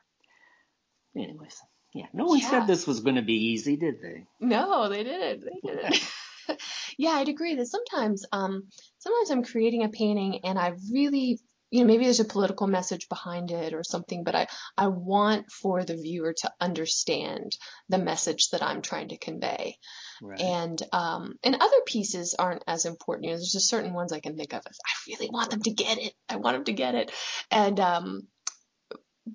anyways, 1.17 1.61
yeah, 1.95 2.07
no 2.13 2.25
one 2.27 2.39
Yeah. 2.39 2.51
said 2.51 2.67
this 2.67 2.87
was 2.87 3.01
going 3.01 3.17
to 3.17 3.23
be 3.23 3.53
easy, 3.53 3.77
did 3.77 4.01
they? 4.01 4.27
No, 4.41 4.89
they 4.89 5.05
didn't. 5.05 5.45
They 5.45 5.61
didn't. 5.69 6.11
yeah, 6.99 7.11
I'd 7.11 7.29
agree 7.29 7.55
that 7.57 7.67
sometimes, 7.67 8.25
um, 8.33 8.69
sometimes 8.99 9.31
I'm 9.31 9.45
creating 9.45 9.85
a 9.85 9.89
painting 9.89 10.41
and 10.45 10.59
I 10.59 10.75
really, 10.93 11.39
you 11.71 11.81
know, 11.81 11.87
maybe 11.87 12.05
there's 12.05 12.21
a 12.21 12.25
political 12.25 12.67
message 12.67 13.09
behind 13.09 13.51
it 13.51 13.75
or 13.75 13.83
something, 13.85 14.25
but 14.25 14.35
I, 14.35 14.47
I 14.77 14.89
want 14.89 15.51
for 15.51 15.85
the 15.85 15.97
viewer 15.97 16.33
to 16.39 16.53
understand 16.61 17.53
the 17.89 17.99
message 17.99 18.49
that 18.51 18.63
I'm 18.63 18.83
trying 18.83 19.09
to 19.09 19.19
convey. 19.19 19.77
Right. 20.23 20.41
And, 20.41 20.83
um, 20.93 21.35
and 21.43 21.55
other 21.55 21.81
pieces 21.87 22.35
aren't 22.39 22.65
as 22.67 22.85
important. 22.85 23.25
You 23.25 23.31
know, 23.31 23.37
there's 23.37 23.53
just 23.53 23.69
certain 23.69 23.95
ones 23.95 24.13
I 24.13 24.21
can 24.21 24.37
think 24.37 24.53
of. 24.53 24.63
as, 24.69 24.79
I 24.85 25.11
really 25.13 25.31
want 25.31 25.51
them 25.51 25.63
to 25.63 25.71
get 25.71 25.99
it. 25.99 26.13
I 26.29 26.37
want 26.37 26.57
them 26.57 26.65
to 26.65 26.73
get 26.73 26.95
it. 26.95 27.13
And, 27.51 27.81
um, 27.81 28.29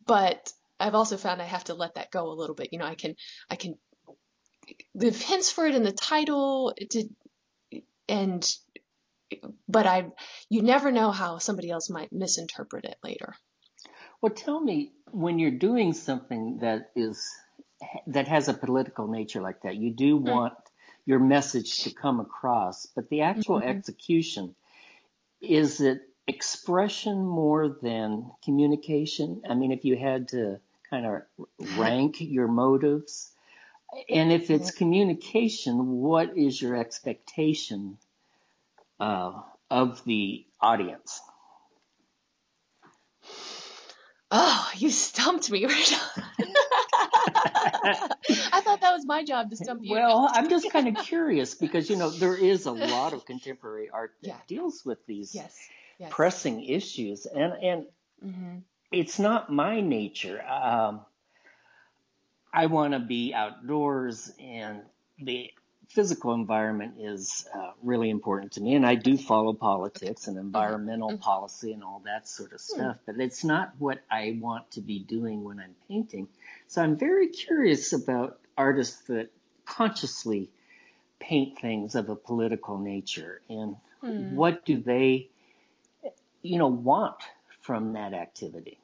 but 0.06 0.52
I've 0.80 0.96
also 0.96 1.18
found 1.18 1.42
I 1.42 1.46
have 1.46 1.66
to 1.66 1.74
let 1.74 1.96
that 1.96 2.12
go 2.12 2.28
a 2.30 2.36
little 2.36 2.56
bit. 2.56 2.70
You 2.72 2.80
know, 2.80 2.86
I 2.86 2.96
can, 2.96 3.16
I 3.50 3.56
can 3.56 3.76
leave 4.94 5.22
hints 5.22 5.52
for 5.52 5.66
it 5.66 5.76
in 5.76 5.84
the 5.84 5.92
title 5.92 6.74
to, 6.92 7.10
and, 8.08 8.56
but 9.68 9.88
I, 9.88 10.08
you 10.50 10.62
never 10.62 10.92
know 10.92 11.12
how 11.12 11.40
somebody 11.40 11.72
else 11.72 11.90
might 11.90 12.12
misinterpret 12.14 12.86
it 12.86 12.98
later. 13.04 13.34
Well, 14.22 14.34
tell 14.34 14.60
me 14.60 14.92
when 15.12 15.40
you're 15.40 15.52
doing 15.52 15.94
something 15.94 16.60
that 16.62 16.92
is 16.96 17.28
that 18.08 18.28
has 18.28 18.48
a 18.48 18.54
political 18.54 19.08
nature 19.08 19.42
like 19.42 19.62
that, 19.64 19.76
you 19.76 19.94
do 19.94 20.18
Hmm. 20.18 20.26
want 20.26 20.54
your 21.06 21.20
message 21.20 21.84
to 21.84 21.94
come 21.94 22.20
across, 22.20 22.86
but 22.88 23.10
the 23.10 23.22
actual 23.22 23.60
Mhm. 23.60 23.70
execution 23.70 24.56
is 25.42 25.82
it 25.82 26.02
expression 26.28 27.26
more 27.26 27.70
than 27.82 28.32
communication? 28.44 29.44
I 29.48 29.54
mean, 29.54 29.72
if 29.72 29.86
you 29.86 29.96
had 29.96 30.30
to 30.30 30.60
kind 30.90 31.06
of 31.06 31.22
rank 31.78 32.20
your 32.20 32.48
motives, 32.48 33.32
and 34.10 34.32
if 34.32 34.50
it's 34.50 34.72
communication, 34.72 36.02
what 36.02 36.38
is 36.38 36.60
your 36.62 36.76
expectation 36.76 37.98
uh, 39.00 39.42
of 39.70 40.04
the 40.06 40.46
audience? 40.60 41.22
Oh, 44.32 44.72
you 44.76 44.90
stumped 44.90 45.52
me 45.52 45.66
right 45.66 46.02
I 47.86 48.62
thought 48.62 48.82
that 48.82 48.94
was 48.94 49.06
my 49.06 49.24
job 49.24 49.50
to 49.52 49.56
stump 49.56 49.84
you. 49.84 49.92
Well, 49.92 50.30
I'm 50.32 50.50
just 50.50 50.72
kind 50.72 50.88
of 50.88 51.04
curious 51.04 51.56
because 51.56 51.90
you 51.90 51.96
know 51.96 52.10
there 52.20 52.36
is 52.36 52.66
a 52.66 52.72
lot 52.72 53.14
of 53.14 53.26
contemporary 53.26 53.90
art 53.90 54.16
that 54.22 54.28
Yeah. 54.30 54.38
deals 54.48 54.84
with 54.86 55.06
these 55.06 55.34
yes, 55.34 55.70
yes. 56.00 56.12
pressing 56.12 56.64
issues, 56.64 57.26
and 57.26 57.54
and 57.54 57.86
hmm 58.22 58.58
it's 58.92 59.20
not 59.20 59.52
my 59.52 59.82
nature. 59.82 60.42
Um, 60.48 61.02
I 62.54 62.68
want 62.68 62.94
to 62.94 63.00
be 63.00 63.34
outdoors, 63.34 64.32
and 64.40 64.84
the 65.20 65.52
physical 65.90 66.34
environment 66.34 66.96
is 67.00 67.46
uh, 67.54 67.72
really 67.82 68.10
important 68.10 68.54
to 68.54 68.62
me, 68.62 68.76
and 68.76 68.86
I 68.86 68.96
do 68.96 69.18
follow 69.18 69.54
politics 69.54 70.28
and 70.28 70.38
environmental 70.38 71.12
Mhm. 71.12 71.20
policy 71.20 71.74
and 71.74 71.84
all 71.84 72.00
that 72.06 72.28
sort 72.28 72.54
of 72.54 72.62
stuff. 72.62 72.98
But 73.06 73.20
it's 73.20 73.44
not 73.44 73.74
what 73.80 74.02
I 74.10 74.38
want 74.40 74.72
to 74.72 74.82
be 74.82 75.00
doing 75.00 75.44
when 75.44 75.60
I'm 75.60 75.76
painting. 75.88 76.30
So 76.68 76.82
I'm 76.82 76.98
very 76.98 77.28
curious 77.30 77.94
about 77.94 78.40
artists 78.58 79.02
that 79.08 79.30
consciously 79.66 80.50
paint 81.20 81.60
things 81.60 81.96
of 81.96 82.10
a 82.10 82.16
political 82.16 82.78
nature 82.78 83.42
and 83.50 83.78
Hmm. 84.02 84.36
what 84.36 84.66
do 84.66 84.78
they, 84.78 85.30
you 86.42 86.58
know, 86.58 86.68
want 86.68 87.18
from 87.62 87.94
that 87.94 88.14
activity. 88.14 88.78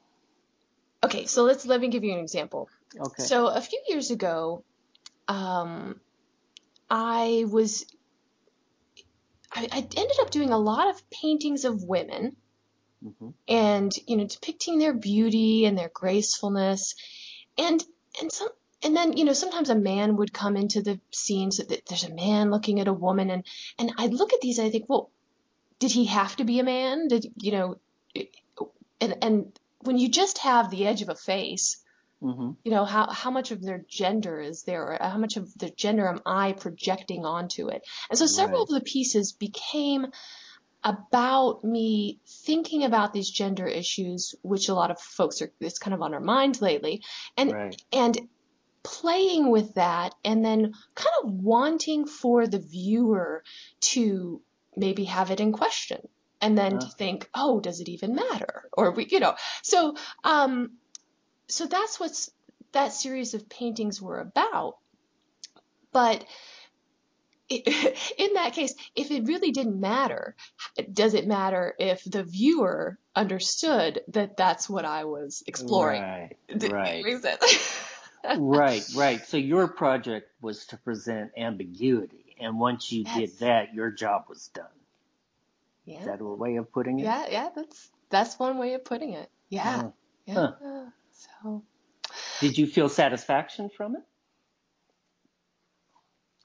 Okay, 1.04 1.26
so 1.26 1.42
let's 1.44 1.66
let 1.66 1.80
me 1.80 1.88
give 1.88 2.04
you 2.04 2.12
an 2.12 2.20
example. 2.20 2.68
Okay. 2.98 3.24
So 3.24 3.46
a 3.46 3.60
few 3.60 3.80
years 3.88 4.10
ago, 4.10 4.64
um, 5.28 6.00
I 6.90 7.44
was 7.48 7.86
I, 9.52 9.68
I 9.70 9.78
ended 9.78 10.20
up 10.20 10.30
doing 10.30 10.50
a 10.50 10.58
lot 10.58 10.88
of 10.90 11.10
paintings 11.10 11.64
of 11.64 11.82
women 11.82 12.36
hmm 13.02 13.30
and 13.48 13.92
you 14.06 14.16
know 14.16 14.26
depicting 14.26 14.78
their 14.78 14.94
beauty 14.94 15.64
and 15.64 15.76
their 15.76 15.90
gracefulness 15.92 16.94
and 17.58 17.84
and 18.20 18.32
some 18.32 18.48
and 18.84 18.96
then 18.96 19.16
you 19.16 19.24
know 19.24 19.32
sometimes 19.32 19.70
a 19.70 19.74
man 19.74 20.16
would 20.16 20.32
come 20.32 20.56
into 20.56 20.82
the 20.82 21.00
scene 21.12 21.50
so 21.50 21.62
that 21.64 21.86
there's 21.86 22.04
a 22.04 22.14
man 22.14 22.50
looking 22.50 22.80
at 22.80 22.88
a 22.88 22.92
woman 22.92 23.30
and 23.30 23.44
and 23.78 23.92
I'd 23.98 24.14
look 24.14 24.32
at 24.32 24.40
these 24.40 24.58
and 24.58 24.66
I 24.68 24.70
think 24.70 24.88
well 24.88 25.10
did 25.78 25.92
he 25.92 26.06
have 26.06 26.36
to 26.36 26.44
be 26.44 26.60
a 26.60 26.64
man? 26.64 27.08
Did 27.08 27.32
you 27.36 27.52
know 27.52 27.76
and 29.00 29.16
and 29.22 29.58
when 29.80 29.98
you 29.98 30.08
just 30.08 30.38
have 30.38 30.70
the 30.70 30.86
edge 30.86 31.02
of 31.02 31.08
a 31.08 31.14
face 31.14 31.82
hmm 32.20 32.52
you 32.64 32.70
know 32.70 32.84
how 32.84 33.10
how 33.10 33.30
much 33.30 33.50
of 33.50 33.62
their 33.62 33.84
gender 33.88 34.40
is 34.40 34.62
there? 34.64 34.82
Or 34.92 34.98
how 35.00 35.18
much 35.18 35.36
of 35.36 35.52
their 35.58 35.70
gender 35.70 36.08
am 36.08 36.20
i 36.26 36.52
projecting 36.52 37.24
onto 37.24 37.68
it? 37.68 37.82
And 38.10 38.18
so 38.18 38.26
several 38.26 38.60
Right. 38.60 38.68
of 38.68 38.74
the 38.74 38.80
pieces 38.82 39.32
became 39.32 40.06
about 40.84 41.62
me 41.64 42.18
thinking 42.26 42.84
about 42.84 43.12
these 43.12 43.30
gender 43.30 43.66
issues 43.66 44.34
which 44.42 44.68
a 44.68 44.74
lot 44.74 44.90
of 44.90 45.00
folks 45.00 45.40
are 45.42 45.52
it's 45.60 45.78
kind 45.78 45.94
of 45.94 46.02
on 46.02 46.12
our 46.14 46.20
mind 46.20 46.60
lately 46.60 47.02
and 47.36 47.52
Right. 47.52 47.80
and 47.92 48.18
playing 48.82 49.50
with 49.50 49.74
that 49.74 50.14
and 50.24 50.44
then 50.44 50.72
kind 50.94 51.14
of 51.22 51.30
wanting 51.30 52.06
for 52.06 52.46
the 52.48 52.58
viewer 52.58 53.44
to 53.80 54.42
maybe 54.76 55.04
have 55.04 55.30
it 55.30 55.38
in 55.40 55.52
question 55.52 56.00
and 56.40 56.58
then 56.58 56.72
to 56.72 56.86
Uh-huh. 56.86 56.94
think 56.98 57.28
oh 57.34 57.60
does 57.60 57.80
it 57.80 57.88
even 57.88 58.14
matter 58.16 58.68
or 58.72 58.90
we 58.90 59.06
you 59.06 59.20
know 59.20 59.36
so 59.62 59.94
um 60.24 60.72
so 61.48 61.66
that's 61.66 62.00
what's 62.00 62.30
that 62.72 62.92
series 62.92 63.34
of 63.34 63.48
paintings 63.48 64.02
were 64.02 64.18
about 64.18 64.78
but 65.92 66.24
it, 67.56 67.98
in 68.18 68.34
that 68.34 68.52
case 68.52 68.74
if 68.94 69.10
it 69.10 69.24
really 69.26 69.50
didn't 69.50 69.80
matter 69.80 70.34
does 70.92 71.14
it 71.14 71.26
matter 71.26 71.74
if 71.78 72.02
the 72.04 72.22
viewer 72.24 72.98
understood 73.14 74.00
that 74.08 74.36
that's 74.36 74.68
what 74.68 74.84
i 74.84 75.04
was 75.04 75.42
exploring 75.46 76.00
Right. 76.02 76.36
Did 76.58 76.72
Right. 76.72 77.04
right. 78.38 78.82
Right. 78.96 79.26
So 79.26 79.36
your 79.36 79.68
project 79.68 80.30
was 80.40 80.66
to 80.66 80.76
present 80.78 81.32
ambiguity, 81.36 82.36
and 82.40 82.58
once 82.58 82.90
you 82.92 83.04
Yes. 83.04 83.16
did 83.16 83.38
that, 83.40 83.74
your 83.74 83.90
job 83.90 84.24
was 84.28 84.48
done. 84.48 84.64
Is 85.86 85.94
yeah 85.94 86.04
that 86.06 86.20
a 86.20 86.24
way 86.24 86.56
of 86.56 86.72
putting 86.72 87.00
it? 87.00 87.04
yeah 87.04 87.26
yeah 87.30 87.48
that's 87.54 87.90
that's 88.10 88.38
one 88.38 88.58
way 88.58 88.74
of 88.74 88.84
putting 88.84 89.12
it 89.14 89.28
yeah 89.48 89.82
Oh. 89.82 89.92
yeah 90.26 90.34
Huh. 90.34 90.84
so 91.12 91.62
Did 92.40 92.56
you 92.58 92.66
feel 92.66 92.88
satisfaction 92.88 93.70
from 93.76 93.96
it? 93.96 94.02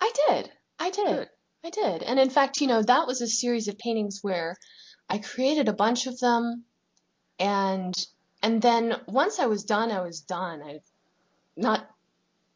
I 0.02 0.12
did. 0.28 0.52
I 0.80 0.90
did. 0.90 1.06
Good. 1.06 1.30
I 1.64 1.70
did. 1.70 2.04
And 2.04 2.20
in 2.20 2.30
fact, 2.30 2.62
you 2.62 2.68
know, 2.68 2.82
that 2.82 3.08
was 3.08 3.22
a 3.22 3.28
series 3.28 3.68
of 3.68 3.78
paintings 3.78 4.20
where 4.22 4.56
I 5.10 5.18
created 5.18 5.68
a 5.68 5.74
bunch 5.74 6.08
of 6.08 6.20
them 6.20 6.66
and 7.40 7.94
and 8.44 8.62
then 8.62 8.96
once 9.08 9.40
I 9.40 9.48
was 9.48 9.64
done, 9.64 9.92
I 9.92 10.02
was 10.02 10.22
done. 10.22 10.62
I've 10.62 10.86
not 11.56 11.90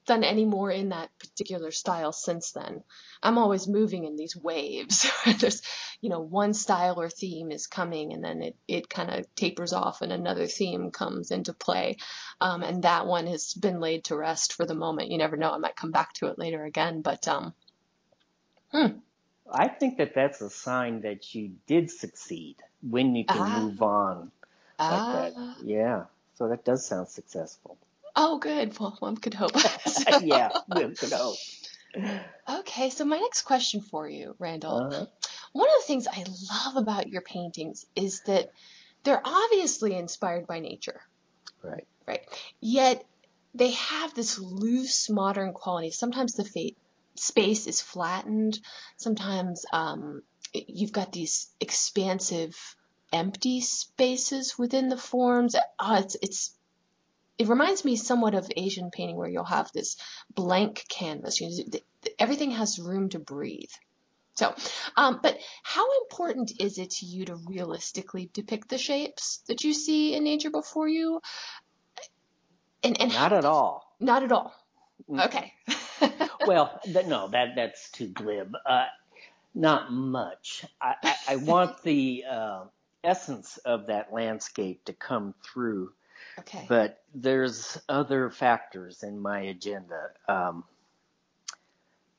done 0.05 0.23
any 0.23 0.45
more 0.45 0.69
in 0.71 0.89
that 0.89 1.09
particular 1.19 1.71
style 1.71 2.11
since 2.11 2.51
then. 2.51 2.83
I'm 3.21 3.37
always 3.37 3.67
moving 3.67 4.05
in 4.05 4.15
these 4.15 4.35
waves. 4.35 5.09
There's, 5.39 5.61
you 6.01 6.09
know, 6.09 6.19
one 6.19 6.53
style 6.53 6.99
or 6.99 7.09
theme 7.09 7.51
is 7.51 7.67
coming 7.67 8.13
and 8.13 8.23
then 8.23 8.41
it, 8.41 8.55
it 8.67 8.89
kind 8.89 9.09
of 9.11 9.35
tapers 9.35 9.73
off 9.73 10.01
and 10.01 10.11
another 10.11 10.47
theme 10.47 10.91
comes 10.91 11.31
into 11.31 11.53
play. 11.53 11.97
Um, 12.39 12.63
and 12.63 12.83
that 12.83 13.05
one 13.05 13.27
has 13.27 13.53
been 13.53 13.79
laid 13.79 14.05
to 14.05 14.17
rest 14.17 14.53
for 14.53 14.65
the 14.65 14.75
moment. 14.75 15.11
You 15.11 15.17
never 15.17 15.37
know. 15.37 15.51
I 15.51 15.57
might 15.57 15.75
come 15.75 15.91
back 15.91 16.13
to 16.13 16.27
it 16.27 16.39
later 16.39 16.63
again, 16.63 17.01
but, 17.01 17.27
um, 17.27 17.53
I 18.73 19.67
think 19.67 19.97
that 19.97 20.13
that's 20.15 20.41
a 20.41 20.49
sign 20.49 21.01
that 21.01 21.33
you 21.35 21.51
did 21.67 21.91
succeed 21.91 22.55
when 22.81 23.15
you 23.15 23.25
can 23.25 23.37
Ah. 23.41 23.59
move 23.59 23.81
on 23.81 24.31
like 24.79 24.89
ah, 25.01 25.11
that. 25.13 25.33
Yeah. 25.63 26.05
So 26.35 26.47
that 26.47 26.63
does 26.63 26.85
sound 26.85 27.07
successful. 27.09 27.77
oh, 28.15 28.39
good. 28.39 28.77
Well, 28.79 28.95
one 28.99 29.17
could 29.17 29.33
hope. 29.33 29.51
yeah. 30.21 30.49
Good 30.69 30.97
to 30.97 31.09
know. 31.09 31.35
Okay, 32.49 32.89
so 32.89 33.03
my 33.05 33.17
next 33.19 33.41
question 33.43 33.81
for 33.81 34.07
you, 34.07 34.35
Randall. 34.39 34.77
Uh-huh. 34.87 35.05
One 35.53 35.67
of 35.67 35.73
the 35.81 35.87
things 35.87 36.07
I 36.07 36.23
love 36.53 36.77
about 36.77 37.09
your 37.09 37.21
paintings 37.21 37.85
is 37.95 38.21
that 38.25 38.51
they're 39.03 39.21
obviously 39.23 39.95
inspired 39.95 40.47
by 40.47 40.59
nature, 40.59 41.01
Right. 41.61 41.85
right? 42.07 42.21
Yet 42.61 43.05
they 43.53 43.71
have 43.71 44.13
this 44.13 44.39
loose 44.39 45.09
modern 45.09 45.51
quality. 45.53 45.91
Sometimes 45.91 46.33
the 46.33 46.45
fa- 46.45 46.75
space 47.15 47.67
is 47.67 47.81
flattened. 47.81 48.59
Sometimes 48.97 49.65
um, 49.71 50.21
you've 50.53 50.91
got 50.91 51.11
these 51.11 51.49
expansive, 51.59 52.55
empty 53.11 53.61
spaces 53.61 54.57
within 54.57 54.89
the 54.89 54.97
forms. 54.97 55.55
Oh, 55.79 55.95
it's 55.99 56.17
it's 56.21 56.57
it 57.37 57.47
reminds 57.47 57.83
me 57.83 57.95
somewhat 57.95 58.35
of 58.35 58.51
Asian 58.55 58.91
painting 58.91 59.17
where 59.17 59.29
you'll 59.29 59.43
have 59.43 59.71
this 59.73 59.97
blank 60.33 60.85
canvas. 60.89 61.41
You 61.41 61.47
know, 61.49 61.55
th- 61.71 61.83
th- 62.03 62.15
everything 62.19 62.51
has 62.51 62.79
room 62.79 63.09
to 63.09 63.19
breathe. 63.19 63.71
So, 64.35 64.55
um, 64.95 65.19
but 65.21 65.37
how 65.63 65.85
important 66.01 66.53
is 66.59 66.77
it 66.77 66.91
to 66.91 67.05
you 67.05 67.25
to 67.25 67.35
realistically 67.35 68.29
depict 68.33 68.69
the 68.69 68.77
shapes 68.77 69.43
that 69.47 69.63
you 69.63 69.73
see 69.73 70.15
in 70.15 70.23
nature 70.23 70.49
before 70.49 70.87
you? 70.87 71.19
And, 72.83 72.99
and 72.99 73.13
not 73.13 73.33
at 73.33 73.45
all. 73.45 73.83
Not 73.99 74.23
at 74.23 74.31
all. 74.31 74.53
Okay. 75.09 75.53
well, 76.48 76.79
th- 76.84 77.05
no, 77.05 77.27
that 77.29 77.55
that's 77.55 77.89
too 77.91 78.08
glib. 78.08 78.55
Uh, 78.65 78.86
not 79.53 79.91
much. 79.91 80.65
I, 80.81 80.96
I, 81.03 81.15
I 81.29 81.36
want 81.38 81.81
the 81.84 82.24
uh, 82.29 82.63
essence 83.03 83.58
of 83.58 83.88
that 83.88 84.13
landscape 84.13 84.86
to 84.86 84.93
come 84.93 85.34
through. 85.43 85.91
Okay. 86.39 86.65
But 86.67 87.03
there's 87.13 87.79
other 87.89 88.29
factors 88.29 89.03
in 89.03 89.20
my 89.20 89.41
agenda. 89.41 90.10
Um, 90.27 90.63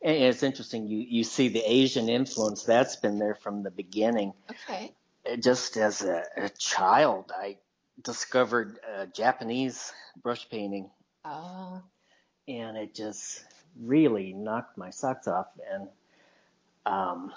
and 0.02 0.16
it's 0.16 0.42
interesting. 0.42 0.88
You 0.88 0.98
you 0.98 1.24
see 1.24 1.48
the 1.48 1.62
Asian 1.64 2.08
influence 2.08 2.64
that's 2.64 2.96
been 2.96 3.18
there 3.18 3.36
from 3.36 3.62
the 3.62 3.70
beginning. 3.70 4.32
Okay. 4.50 4.92
Just 5.38 5.76
as 5.76 6.02
a, 6.02 6.24
a 6.36 6.48
child, 6.48 7.30
I 7.34 7.58
discovered 8.02 8.78
uh, 8.96 9.06
Japanese 9.06 9.92
brush 10.20 10.48
painting. 10.48 10.90
Oh. 11.24 11.82
And 12.48 12.76
it 12.76 12.94
just 12.94 13.44
really 13.80 14.32
knocked 14.32 14.76
my 14.76 14.90
socks 14.90 15.28
off, 15.28 15.48
and 15.72 15.88
um, 16.86 17.32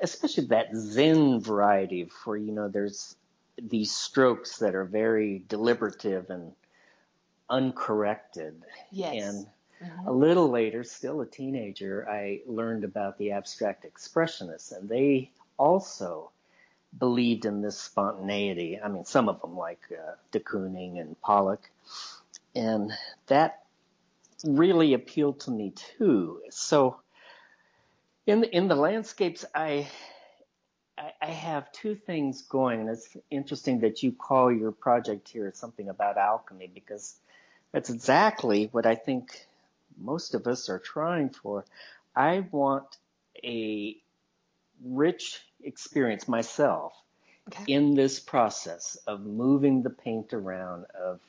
especially 0.00 0.46
that 0.46 0.74
Zen 0.74 1.40
variety, 1.40 2.10
where 2.24 2.36
you 2.36 2.52
know 2.52 2.68
there's 2.68 3.16
these 3.60 3.92
strokes 3.92 4.58
that 4.58 4.74
are 4.74 4.84
very 4.84 5.42
deliberative 5.48 6.30
and 6.30 6.52
uncorrected. 7.48 8.62
Yes. 8.90 9.22
And 9.22 9.46
Mm-hmm. 9.82 10.08
A 10.08 10.12
little 10.12 10.48
later, 10.48 10.84
still 10.84 11.20
a 11.22 11.26
teenager, 11.26 12.06
I 12.08 12.40
learned 12.46 12.84
about 12.84 13.16
the 13.16 13.32
abstract 13.32 13.86
expressionists, 13.86 14.76
and 14.76 14.88
they 14.88 15.30
also 15.56 16.30
believed 16.98 17.46
in 17.46 17.62
this 17.62 17.78
spontaneity. 17.78 18.78
I 18.82 18.88
mean, 18.88 19.04
some 19.04 19.28
of 19.28 19.40
them, 19.40 19.56
like 19.56 19.80
uh, 19.90 20.16
de 20.32 20.40
Kooning 20.40 21.00
and 21.00 21.18
Pollock, 21.22 21.70
and 22.54 22.92
that 23.28 23.62
really 24.44 24.94
appealed 24.94 25.40
to 25.40 25.50
me 25.50 25.72
too. 25.98 26.42
So, 26.50 27.00
in 28.26 28.42
the, 28.42 28.56
in 28.56 28.68
the 28.68 28.76
landscapes, 28.76 29.44
I, 29.54 29.88
I 30.96 31.12
I 31.20 31.30
have 31.30 31.72
two 31.72 31.94
things 31.94 32.42
going, 32.42 32.80
and 32.80 32.90
it's 32.90 33.16
interesting 33.30 33.80
that 33.80 34.02
you 34.02 34.12
call 34.12 34.52
your 34.52 34.72
project 34.72 35.28
here 35.28 35.50
something 35.54 35.88
about 35.88 36.16
alchemy 36.16 36.70
because 36.72 37.16
that's 37.72 37.90
exactly 37.90 38.68
what 38.72 38.86
I 38.86 38.94
think 38.94 39.46
most 39.98 40.34
of 40.34 40.46
us 40.46 40.68
are 40.68 40.78
trying 40.78 41.30
for. 41.30 41.64
I 42.14 42.40
want 42.50 42.96
a 43.42 43.96
rich 44.82 45.40
experience 45.62 46.26
myself 46.26 46.92
okay. 47.48 47.72
in 47.72 47.94
this 47.94 48.18
process 48.18 48.96
of 49.06 49.20
moving 49.20 49.82
the 49.82 49.90
paint 49.90 50.32
around, 50.32 50.86
of 50.94 51.20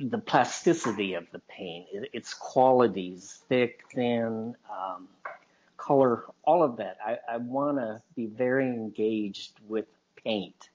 the 0.00 0.18
plasticity 0.18 1.14
of 1.14 1.26
the 1.32 1.40
paint, 1.40 1.86
its 2.12 2.34
qualities, 2.34 3.40
thick, 3.48 3.84
thin, 3.92 4.54
um, 4.70 5.08
color, 5.76 6.24
all 6.44 6.62
of 6.62 6.76
that. 6.78 6.98
I, 7.04 7.18
I 7.28 7.36
want 7.36 7.78
to 7.78 8.00
be 8.14 8.26
very 8.26 8.66
engaged 8.66 9.52
with 9.68 9.86
paint. 10.16 10.68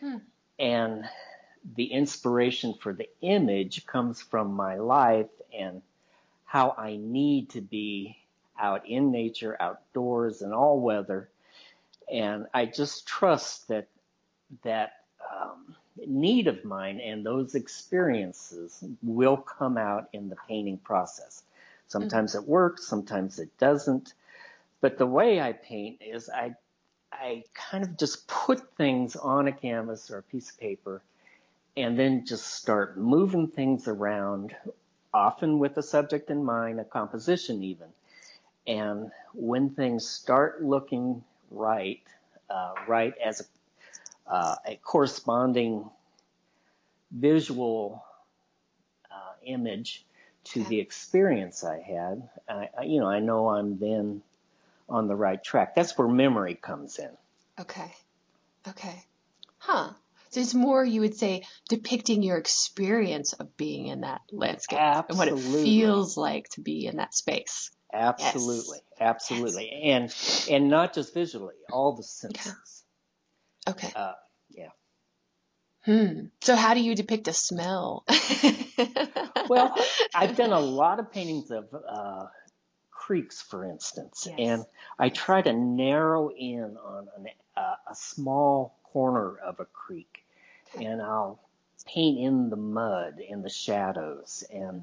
Hmm. 0.00 0.16
And 0.58 1.04
the 1.76 1.86
inspiration 1.86 2.74
for 2.80 2.92
the 2.92 3.08
image 3.20 3.86
comes 3.86 4.22
from 4.22 4.54
my 4.54 4.76
life 4.76 5.30
and 5.56 5.82
how 6.44 6.74
I 6.76 6.96
need 6.96 7.50
to 7.50 7.60
be 7.60 8.16
out 8.58 8.88
in 8.88 9.10
nature, 9.10 9.56
outdoors, 9.60 10.42
in 10.42 10.52
all 10.52 10.80
weather. 10.80 11.28
And 12.12 12.46
I 12.52 12.66
just 12.66 13.06
trust 13.06 13.68
that 13.68 13.88
that 14.64 14.92
um, 15.30 15.76
need 16.06 16.46
of 16.46 16.64
mine 16.64 17.00
and 17.00 17.24
those 17.24 17.54
experiences 17.54 18.82
will 19.02 19.36
come 19.36 19.76
out 19.76 20.08
in 20.12 20.28
the 20.28 20.36
painting 20.48 20.78
process. 20.78 21.42
Sometimes 21.86 22.32
mm-hmm. 22.34 22.44
it 22.44 22.48
works, 22.48 22.86
sometimes 22.86 23.38
it 23.38 23.56
doesn't. 23.58 24.14
But 24.80 24.98
the 24.98 25.06
way 25.06 25.40
I 25.40 25.52
paint 25.52 25.98
is 26.00 26.30
I 26.30 26.54
I 27.12 27.44
kind 27.54 27.84
of 27.84 27.98
just 27.98 28.28
put 28.28 28.76
things 28.76 29.16
on 29.16 29.48
a 29.48 29.52
canvas 29.52 30.10
or 30.10 30.18
a 30.18 30.22
piece 30.22 30.50
of 30.50 30.58
paper 30.58 31.02
and 31.76 31.98
then 31.98 32.24
just 32.24 32.46
start 32.54 32.96
moving 32.96 33.48
things 33.48 33.88
around 33.88 34.54
often 35.12 35.58
with 35.58 35.76
a 35.76 35.82
subject 35.82 36.30
in 36.30 36.44
mind, 36.44 36.80
a 36.80 36.84
composition 36.84 37.62
even. 37.64 37.88
And 38.66 39.10
when 39.32 39.70
things 39.70 40.06
start 40.06 40.62
looking 40.62 41.24
right, 41.50 42.02
uh, 42.48 42.74
right 42.86 43.14
as 43.24 43.40
a, 43.40 43.44
uh, 44.30 44.56
a 44.66 44.76
corresponding 44.76 45.90
visual 47.10 48.04
uh, 49.10 49.32
image 49.44 50.04
to 50.44 50.64
the 50.64 50.78
experience 50.78 51.64
I 51.64 51.80
had, 51.80 52.28
I, 52.48 52.84
you 52.84 53.00
know, 53.00 53.08
I 53.08 53.18
know 53.20 53.48
I'm 53.48 53.78
then 53.78 54.22
on 54.88 55.06
the 55.06 55.16
right 55.16 55.42
track. 55.42 55.74
That's 55.74 55.96
where 55.98 56.08
memory 56.08 56.54
comes 56.54 56.98
in. 56.98 57.10
Okay. 57.58 57.92
Okay. 58.68 59.04
Huh. 59.58 59.90
So 60.30 60.40
it's 60.40 60.54
more, 60.54 60.84
you 60.84 61.00
would 61.00 61.16
say, 61.16 61.42
depicting 61.68 62.22
your 62.22 62.38
experience 62.38 63.32
of 63.32 63.56
being 63.56 63.88
in 63.88 64.02
that 64.02 64.20
landscape 64.30 64.78
Absolutely. 64.78 65.34
and 65.34 65.52
what 65.52 65.60
it 65.60 65.64
feels 65.64 66.16
like 66.16 66.48
to 66.50 66.60
be 66.60 66.86
in 66.86 66.96
that 66.96 67.14
space. 67.14 67.70
Absolutely, 67.92 68.78
yes. 68.92 69.00
absolutely, 69.00 69.68
yes. 69.72 70.48
and 70.48 70.54
and 70.54 70.70
not 70.70 70.94
just 70.94 71.12
visually, 71.12 71.56
all 71.72 71.96
the 71.96 72.04
senses. 72.04 72.84
Okay. 73.70 73.88
okay. 73.88 73.98
Uh, 73.98 74.12
yeah. 74.50 74.68
Hmm. 75.84 76.26
So 76.42 76.56
how 76.56 76.74
do 76.74 76.80
you 76.80 76.94
depict 76.94 77.28
a 77.28 77.32
smell? 77.32 78.04
well, 79.48 79.74
I've 80.14 80.36
done 80.36 80.52
a 80.52 80.60
lot 80.60 81.00
of 81.00 81.10
paintings 81.10 81.50
of 81.50 81.68
uh, 81.72 82.26
creeks, 82.90 83.40
for 83.40 83.64
instance, 83.64 84.26
yes. 84.28 84.36
and 84.38 84.64
I 84.98 85.08
try 85.08 85.40
to 85.40 85.52
narrow 85.52 86.30
in 86.30 86.76
on 86.76 87.08
an, 87.16 87.28
uh, 87.56 87.74
a 87.90 87.94
small 87.94 88.76
corner 88.92 89.36
of 89.38 89.60
a 89.60 89.64
creek 89.64 90.24
and 90.78 91.00
I'll 91.00 91.38
paint 91.86 92.18
in 92.18 92.50
the 92.50 92.56
mud 92.56 93.20
and 93.28 93.44
the 93.44 93.50
shadows 93.50 94.44
and 94.52 94.82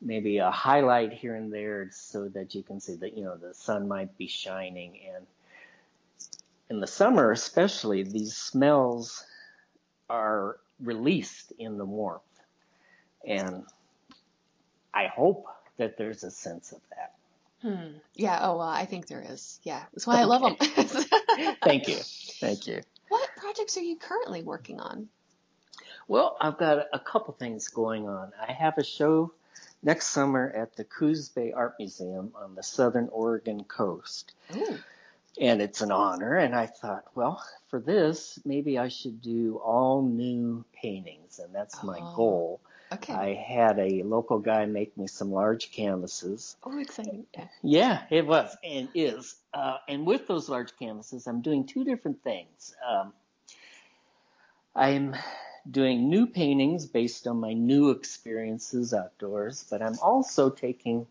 maybe 0.00 0.38
a 0.38 0.50
highlight 0.50 1.12
here 1.12 1.34
and 1.34 1.52
there 1.52 1.88
so 1.90 2.28
that 2.28 2.54
you 2.54 2.62
can 2.62 2.80
see 2.80 2.94
that 2.96 3.16
you 3.16 3.24
know 3.24 3.36
the 3.36 3.54
sun 3.54 3.88
might 3.88 4.16
be 4.16 4.28
shining 4.28 4.98
and 5.14 5.26
in 6.70 6.80
the 6.80 6.86
summer 6.86 7.32
especially 7.32 8.02
these 8.02 8.36
smells 8.36 9.24
are 10.08 10.58
released 10.80 11.52
in 11.58 11.78
the 11.78 11.84
warmth 11.84 12.22
and 13.26 13.64
I 14.94 15.06
hope 15.06 15.46
that 15.76 15.96
there's 15.96 16.24
a 16.24 16.30
sense 16.30 16.72
of 16.72 16.80
that. 16.90 17.14
Hmm. 17.62 17.98
Yeah. 18.14 18.38
Oh, 18.42 18.58
well, 18.58 18.68
I 18.68 18.84
think 18.84 19.06
there 19.06 19.24
is. 19.28 19.60
Yeah. 19.62 19.82
That's 19.92 20.06
why 20.06 20.20
I 20.20 20.24
love 20.24 20.42
them. 20.42 20.56
Thank 21.62 21.88
you. 21.88 21.96
Thank 22.40 22.66
you 22.66 22.82
What 23.08 23.28
projects 23.36 23.76
are 23.76 23.82
you 23.82 23.96
currently 23.96 24.42
working 24.42 24.80
on? 24.80 25.08
Well, 26.06 26.36
I've 26.40 26.58
got 26.58 26.86
a 26.92 26.98
couple 26.98 27.34
things 27.34 27.68
going 27.68 28.08
on. 28.08 28.32
I 28.40 28.52
have 28.52 28.78
a 28.78 28.84
show 28.84 29.32
next 29.82 30.08
summer 30.08 30.50
at 30.54 30.76
the 30.76 30.84
Coos 30.84 31.28
Bay 31.28 31.52
Art 31.52 31.74
Museum 31.78 32.32
on 32.34 32.54
the 32.54 32.62
southern 32.62 33.08
Oregon 33.12 33.64
coast. 33.64 34.32
Ooh. 34.56 34.78
And 35.40 35.62
it's 35.62 35.80
an 35.80 35.92
honor. 35.92 36.36
And 36.36 36.54
I 36.54 36.66
thought, 36.66 37.04
well, 37.14 37.42
for 37.68 37.80
this, 37.80 38.38
maybe 38.44 38.78
I 38.78 38.88
should 38.88 39.20
do 39.20 39.60
all 39.64 40.02
new 40.02 40.64
paintings. 40.72 41.38
And 41.38 41.54
that's 41.54 41.82
my 41.82 41.98
oh, 42.00 42.16
goal. 42.16 42.60
Okay. 42.92 43.12
I 43.12 43.34
had 43.34 43.78
a 43.78 44.02
local 44.02 44.38
guy 44.38 44.64
make 44.64 44.96
me 44.96 45.06
some 45.06 45.30
large 45.30 45.70
canvases. 45.70 46.56
Oh, 46.64 46.78
exciting. 46.78 47.26
Yeah, 47.62 48.02
it 48.10 48.26
was 48.26 48.56
and 48.64 48.88
is. 48.94 49.36
Uh, 49.52 49.76
and 49.88 50.06
with 50.06 50.26
those 50.26 50.48
large 50.48 50.76
canvases, 50.78 51.26
I'm 51.26 51.42
doing 51.42 51.66
two 51.66 51.84
different 51.84 52.22
things. 52.24 52.74
Um, 52.88 53.12
I'm 54.74 55.14
doing 55.70 56.08
new 56.08 56.26
paintings 56.26 56.86
based 56.86 57.26
on 57.26 57.38
my 57.38 57.52
new 57.52 57.90
experiences 57.90 58.94
outdoors, 58.94 59.66
but 59.68 59.82
I'm 59.82 59.98
also 60.00 60.48
taking 60.48 61.06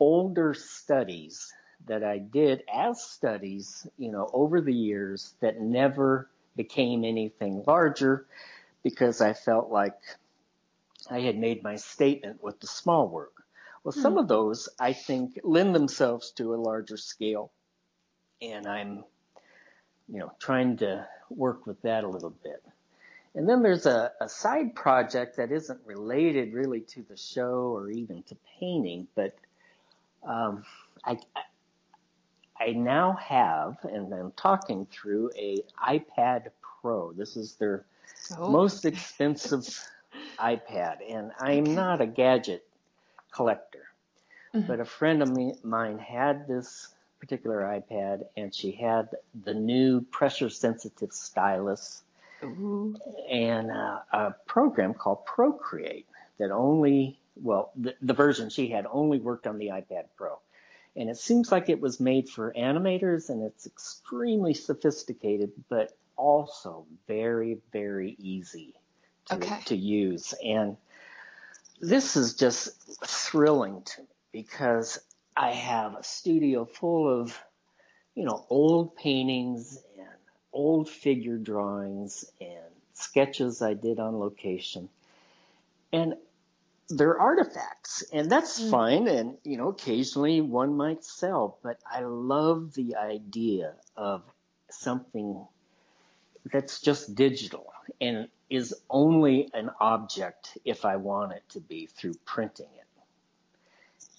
older 0.00 0.54
studies 0.54 1.52
that 1.86 2.04
I 2.04 2.18
did 2.18 2.62
as 2.72 3.02
studies, 3.02 3.86
you 3.98 4.10
know, 4.10 4.28
over 4.32 4.60
the 4.60 4.74
years 4.74 5.34
that 5.40 5.60
never 5.60 6.28
became 6.56 7.04
anything 7.04 7.64
larger 7.66 8.26
because 8.82 9.20
I 9.20 9.32
felt 9.32 9.70
like 9.70 9.98
I 11.10 11.20
had 11.20 11.38
made 11.38 11.62
my 11.62 11.76
statement 11.76 12.42
with 12.42 12.60
the 12.60 12.66
small 12.66 13.08
work. 13.08 13.32
Well, 13.84 13.92
some 13.92 14.12
mm-hmm. 14.12 14.18
of 14.18 14.28
those 14.28 14.68
I 14.78 14.92
think 14.92 15.40
lend 15.42 15.74
themselves 15.74 16.30
to 16.32 16.54
a 16.54 16.56
larger 16.56 16.96
scale 16.96 17.50
and 18.40 18.66
I'm, 18.66 19.04
you 20.08 20.18
know, 20.18 20.32
trying 20.38 20.78
to 20.78 21.06
work 21.30 21.66
with 21.66 21.80
that 21.82 22.04
a 22.04 22.08
little 22.08 22.34
bit. 22.42 22.62
And 23.34 23.48
then 23.48 23.62
there's 23.62 23.86
a, 23.86 24.12
a 24.20 24.28
side 24.28 24.74
project 24.74 25.36
that 25.36 25.50
isn't 25.52 25.80
related 25.86 26.52
really 26.52 26.80
to 26.80 27.02
the 27.02 27.16
show 27.16 27.74
or 27.74 27.90
even 27.90 28.22
to 28.24 28.36
painting, 28.60 29.08
but 29.14 29.34
um, 30.22 30.64
I, 31.04 31.18
I 32.62 32.72
now 32.72 33.14
have, 33.14 33.76
and 33.84 34.12
I'm 34.14 34.32
talking 34.32 34.86
through 34.86 35.30
a 35.36 35.62
iPad 35.84 36.48
Pro. 36.80 37.12
This 37.12 37.36
is 37.36 37.54
their 37.54 37.84
Oh, 38.38 38.50
most 38.50 38.84
expensive 38.84 39.66
iPad, 40.38 40.98
and 41.08 41.32
I'm 41.40 41.74
not 41.74 42.00
a 42.00 42.06
gadget 42.06 42.64
collector. 43.32 43.86
Mhm. 44.54 44.66
But 44.68 44.78
a 44.78 44.84
friend 44.84 45.22
of 45.22 45.30
me, 45.30 45.54
mine 45.64 45.98
had 45.98 46.46
this 46.46 46.94
particular 47.18 47.62
iPad, 47.62 48.26
and 48.36 48.54
she 48.54 48.70
had 48.70 49.08
the 49.44 49.54
new 49.54 50.02
pressure 50.02 50.48
sensitive 50.48 51.12
stylus 51.12 52.02
Ooh. 52.44 52.94
and 53.28 53.70
uh, 53.72 54.00
a 54.12 54.34
program 54.46 54.94
called 54.94 55.24
Procreate 55.26 56.06
that 56.38 56.50
only, 56.52 57.18
well, 57.36 57.72
the, 57.74 57.94
the 58.02 58.14
version 58.14 58.50
she 58.50 58.68
had 58.68 58.86
only 58.86 59.18
worked 59.18 59.46
on 59.48 59.58
the 59.58 59.68
iPad 59.68 60.04
Pro. 60.16 60.38
And 60.96 61.08
it 61.08 61.16
seems 61.16 61.50
like 61.50 61.68
it 61.68 61.80
was 61.80 62.00
made 62.00 62.28
for 62.28 62.52
animators 62.52 63.30
and 63.30 63.42
it's 63.42 63.66
extremely 63.66 64.54
sophisticated, 64.54 65.52
but 65.68 65.96
also 66.16 66.86
very, 67.08 67.58
very 67.72 68.16
easy 68.18 68.74
to, 69.26 69.36
Okay. 69.36 69.60
to 69.66 69.76
use. 69.76 70.34
And 70.44 70.76
this 71.80 72.16
is 72.16 72.34
just 72.34 72.72
thrilling 73.06 73.82
to 73.82 74.02
me 74.02 74.08
because 74.32 74.98
I 75.36 75.52
have 75.52 75.94
a 75.94 76.02
studio 76.02 76.66
full 76.66 77.08
of, 77.08 77.38
you 78.14 78.24
know, 78.24 78.44
old 78.50 78.94
paintings 78.96 79.82
and 79.98 80.08
old 80.52 80.88
figure 80.90 81.38
drawings 81.38 82.30
and 82.40 82.70
sketches 82.92 83.62
I 83.62 83.74
did 83.74 83.98
on 83.98 84.18
location. 84.18 84.90
And 85.92 86.14
they're 86.96 87.18
artifacts, 87.18 88.02
and 88.12 88.30
that's 88.30 88.60
Mm. 88.60 88.70
fine. 88.70 89.08
And, 89.08 89.38
you 89.44 89.56
know, 89.56 89.68
occasionally 89.68 90.40
one 90.40 90.76
might 90.76 91.04
sell, 91.04 91.58
but 91.62 91.78
I 91.90 92.00
love 92.02 92.74
the 92.74 92.96
idea 92.96 93.74
of 93.96 94.22
something 94.70 95.46
that's 96.52 96.80
just 96.80 97.14
digital 97.14 97.72
and 98.00 98.28
is 98.50 98.74
only 98.90 99.48
an 99.54 99.70
object 99.80 100.58
if 100.64 100.84
I 100.84 100.96
want 100.96 101.32
it 101.32 101.42
to 101.50 101.60
be 101.60 101.86
through 101.86 102.14
printing 102.24 102.68
it. 102.78 102.86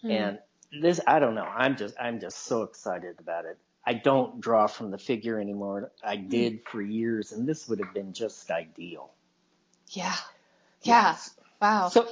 Hmm. 0.02 0.12
And 0.12 0.40
this, 0.82 1.00
I 1.06 1.20
don't 1.20 1.36
know. 1.36 1.44
I'm 1.46 1.76
just, 1.78 1.96
I'm 2.00 2.20
just 2.20 2.40
so 2.40 2.64
excited 2.64 3.20
about 3.20 3.46
it. 3.46 3.58
I 3.86 3.94
don't 3.94 4.40
draw 4.40 4.68
from 4.68 4.92
the 4.92 4.98
figure 4.98 5.40
anymore. 5.40 5.92
I 6.04 6.16
did 6.16 6.62
for 6.66 6.82
years, 6.82 7.34
and 7.34 7.48
this 7.48 7.68
would 7.68 7.80
have 7.80 7.94
been 7.94 8.14
just 8.14 8.50
ideal. 8.50 9.12
Yeah. 9.90 10.16
Yeah. 10.84 11.12
Yes. 11.12 11.36
Wow. 11.62 11.90
So 11.90 12.08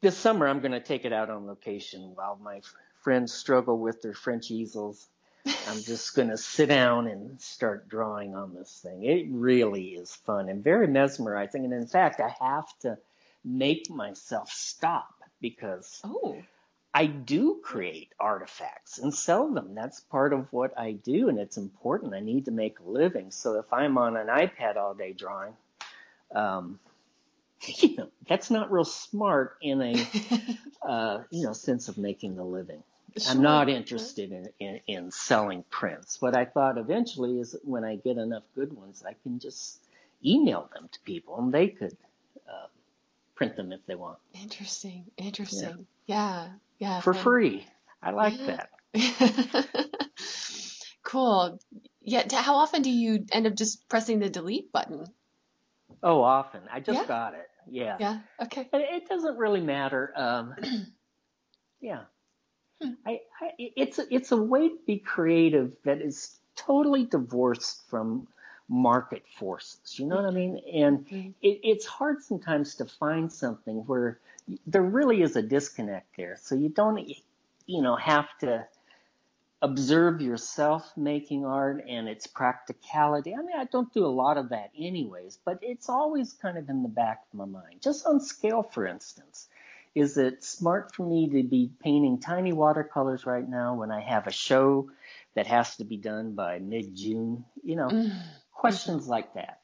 this 0.00 0.16
summer, 0.16 0.48
I'm 0.48 0.60
going 0.60 0.72
to 0.72 0.80
take 0.80 1.04
it 1.04 1.12
out 1.12 1.30
on 1.30 1.46
location 1.46 2.12
while 2.14 2.38
my 2.42 2.60
friends 3.02 3.32
struggle 3.32 3.78
with 3.78 4.02
their 4.02 4.14
French 4.14 4.50
easels. 4.50 5.08
I'm 5.46 5.82
just 5.82 6.14
going 6.14 6.28
to 6.28 6.36
sit 6.36 6.68
down 6.68 7.06
and 7.06 7.40
start 7.40 7.88
drawing 7.88 8.34
on 8.34 8.54
this 8.54 8.80
thing. 8.82 9.04
It 9.04 9.26
really 9.30 9.88
is 9.88 10.14
fun 10.14 10.48
and 10.48 10.62
very 10.62 10.86
mesmerizing. 10.86 11.64
And 11.64 11.72
in 11.72 11.86
fact, 11.86 12.20
I 12.20 12.34
have 12.44 12.66
to 12.80 12.98
make 13.44 13.90
myself 13.90 14.50
stop 14.50 15.14
because 15.40 16.00
oh. 16.04 16.36
I 16.92 17.06
do 17.06 17.60
create 17.62 18.12
artifacts 18.18 18.98
and 18.98 19.14
sell 19.14 19.48
them. 19.48 19.74
That's 19.74 20.00
part 20.00 20.32
of 20.32 20.52
what 20.52 20.76
I 20.76 20.92
do, 20.92 21.28
and 21.28 21.38
it's 21.38 21.56
important. 21.56 22.14
I 22.14 22.20
need 22.20 22.46
to 22.46 22.50
make 22.50 22.80
a 22.80 22.90
living. 22.90 23.30
So 23.30 23.60
if 23.60 23.72
I'm 23.72 23.96
on 23.96 24.16
an 24.16 24.26
iPad 24.26 24.76
all 24.76 24.94
day 24.94 25.12
drawing, 25.12 25.52
um, 26.34 26.80
you 27.82 27.96
know, 27.96 28.08
that's 28.28 28.50
not 28.50 28.70
real 28.72 28.84
smart 28.84 29.56
in 29.62 29.82
a 29.82 30.06
uh, 30.88 31.22
you 31.30 31.44
know 31.44 31.52
sense 31.52 31.88
of 31.88 31.98
making 31.98 32.38
a 32.38 32.44
living. 32.44 32.82
Sure. 33.18 33.32
I'm 33.32 33.42
not 33.42 33.68
interested 33.68 34.30
in, 34.30 34.48
in 34.60 34.80
in 34.86 35.10
selling 35.10 35.64
prints. 35.68 36.22
What 36.22 36.36
I 36.36 36.44
thought 36.44 36.78
eventually 36.78 37.38
is 37.40 37.56
when 37.64 37.84
I 37.84 37.96
get 37.96 38.18
enough 38.18 38.44
good 38.54 38.72
ones, 38.72 39.02
I 39.06 39.14
can 39.22 39.38
just 39.40 39.80
email 40.24 40.70
them 40.72 40.88
to 40.92 41.00
people, 41.00 41.38
and 41.38 41.52
they 41.52 41.68
could 41.68 41.96
uh, 42.48 42.66
print 43.34 43.56
them 43.56 43.72
if 43.72 43.84
they 43.86 43.94
want 43.94 44.18
Interesting. 44.40 45.06
Interesting. 45.16 45.86
Yeah. 46.06 46.48
Yeah. 46.78 47.00
for 47.00 47.12
fun. 47.12 47.22
free. 47.22 47.66
I 48.02 48.10
like 48.12 48.38
Yeah. 48.38 48.64
that. 48.94 50.10
cool. 51.02 51.58
Yeah. 52.00 52.24
How 52.32 52.56
often 52.56 52.82
do 52.82 52.90
you 52.90 53.26
end 53.32 53.46
up 53.46 53.54
just 53.54 53.88
pressing 53.88 54.20
the 54.20 54.30
delete 54.30 54.72
button? 54.72 55.06
Oh, 56.02 56.22
often. 56.22 56.62
I 56.72 56.80
just 56.80 57.00
Yeah. 57.00 57.06
got 57.06 57.34
it. 57.34 57.49
Yeah. 57.68 57.96
Yeah. 57.98 58.18
Okay. 58.42 58.68
It, 58.72 59.02
it 59.02 59.08
doesn't 59.08 59.36
really 59.36 59.60
matter. 59.60 60.12
Um, 60.16 60.54
yeah. 61.80 62.02
Hmm. 62.82 62.92
I, 63.06 63.20
I, 63.40 63.50
it's 63.58 63.98
a, 63.98 64.14
it's 64.14 64.32
a 64.32 64.36
way 64.36 64.68
to 64.68 64.78
be 64.86 64.98
creative 64.98 65.72
that 65.84 66.00
is 66.00 66.38
totally 66.56 67.04
divorced 67.04 67.82
from 67.88 68.28
market 68.68 69.24
forces. 69.38 69.98
You 69.98 70.06
know 70.06 70.16
what 70.16 70.26
I 70.26 70.30
mean? 70.30 70.60
And 70.72 71.06
Mhm. 71.06 71.34
it, 71.42 71.60
it's 71.62 71.86
hard 71.86 72.22
sometimes 72.22 72.76
to 72.76 72.84
find 72.86 73.32
something 73.32 73.78
where 73.86 74.18
there 74.66 74.82
really 74.82 75.22
is 75.22 75.36
a 75.36 75.42
disconnect 75.42 76.16
there. 76.16 76.36
So 76.40 76.54
you 76.54 76.68
don't, 76.68 76.98
you 77.66 77.82
know, 77.82 77.96
have 77.96 78.28
to 78.40 78.66
observe 79.62 80.22
yourself 80.22 80.90
making 80.96 81.44
art 81.44 81.84
and 81.86 82.08
its 82.08 82.26
practicality. 82.26 83.34
I 83.34 83.42
mean, 83.42 83.56
I 83.56 83.64
don't 83.64 83.92
do 83.92 84.06
a 84.06 84.08
lot 84.08 84.38
of 84.38 84.48
that 84.50 84.70
anyways, 84.76 85.38
but 85.44 85.58
it's 85.62 85.88
always 85.88 86.32
kind 86.32 86.56
of 86.56 86.68
in 86.68 86.82
the 86.82 86.88
back 86.88 87.22
of 87.30 87.38
my 87.38 87.44
mind. 87.44 87.82
Just 87.82 88.06
on 88.06 88.20
scale, 88.20 88.62
for 88.62 88.86
instance, 88.86 89.48
is 89.94 90.16
it 90.16 90.44
smart 90.44 90.94
for 90.94 91.04
me 91.04 91.28
to 91.28 91.42
be 91.42 91.70
painting 91.82 92.20
tiny 92.20 92.52
watercolors 92.52 93.26
right 93.26 93.46
now 93.46 93.74
when 93.74 93.90
I 93.90 94.00
have 94.00 94.26
a 94.26 94.32
show 94.32 94.90
that 95.34 95.46
has 95.46 95.76
to 95.76 95.84
be 95.84 95.96
done 95.96 96.32
by 96.32 96.58
mid-June? 96.58 97.44
You 97.62 97.76
know, 97.76 97.88
Mm. 97.88 98.12
questions 98.52 99.08
like 99.08 99.34
that. 99.34 99.60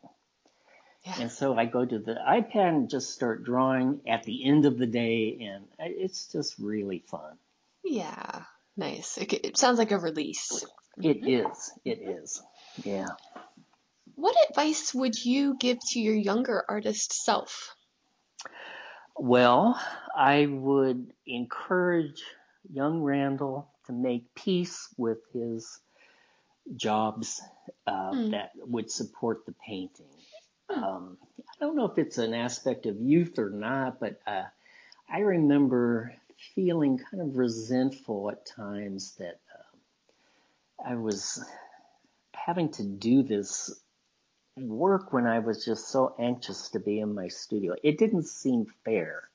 Yeah. 1.04 1.20
And 1.20 1.30
so 1.30 1.56
I 1.56 1.66
go 1.66 1.84
to 1.84 1.98
the 2.00 2.14
iPad 2.14 2.68
and 2.68 2.90
just 2.90 3.10
start 3.10 3.44
drawing 3.44 4.00
at 4.08 4.24
the 4.24 4.44
end 4.44 4.66
of 4.66 4.76
the 4.76 4.86
day, 4.86 5.38
and 5.40 5.64
it's 5.78 6.26
just 6.26 6.58
really 6.58 6.98
fun. 6.98 7.38
Yeah. 7.84 8.42
Nice. 8.76 9.16
It, 9.18 9.32
it 9.32 9.56
sounds 9.56 9.78
like 9.78 9.90
a 9.90 9.98
release. 9.98 10.64
It 10.98 11.26
is. 11.26 11.72
It 11.84 12.00
is. 12.00 12.42
Yeah. 12.84 13.08
What 14.14 14.36
advice 14.48 14.94
would 14.94 15.22
you 15.22 15.56
give 15.58 15.78
to 15.90 16.00
your 16.00 16.14
younger 16.14 16.64
artist 16.68 17.12
self? 17.12 17.74
Well, 19.16 19.80
I 20.14 20.46
would 20.46 21.12
encourage 21.26 22.22
young 22.72 23.02
Randall 23.02 23.68
to 23.86 23.92
make 23.92 24.34
peace 24.34 24.88
with 24.96 25.18
his 25.32 25.78
jobs 26.74 27.40
uh, 27.86 28.12
Hmm. 28.12 28.30
that 28.30 28.50
would 28.56 28.90
support 28.90 29.46
the 29.46 29.54
painting. 29.66 30.06
Hmm. 30.68 30.82
Um, 30.84 31.18
I 31.40 31.64
don't 31.64 31.76
know 31.76 31.86
if 31.86 31.98
it's 31.98 32.18
an 32.18 32.34
aspect 32.34 32.86
of 32.86 33.00
youth 33.00 33.38
or 33.38 33.50
not, 33.50 34.00
but 34.00 34.20
uh, 34.26 34.44
I 35.08 35.20
remember 35.20 36.12
feeling 36.54 36.98
kind 36.98 37.22
of 37.22 37.36
resentful 37.36 38.30
at 38.30 38.46
times 38.46 39.14
that 39.18 39.40
uh, 39.54 40.90
I 40.90 40.94
was 40.94 41.44
having 42.34 42.70
to 42.72 42.84
do 42.84 43.22
this 43.22 43.80
work 44.56 45.12
when 45.12 45.26
I 45.26 45.40
was 45.40 45.64
just 45.64 45.88
so 45.88 46.14
anxious 46.18 46.70
to 46.70 46.80
be 46.80 47.00
in 47.00 47.14
my 47.14 47.28
studio. 47.28 47.74
It 47.82 47.98
didn't 47.98 48.26
seem 48.26 48.66
fair. 48.84 49.28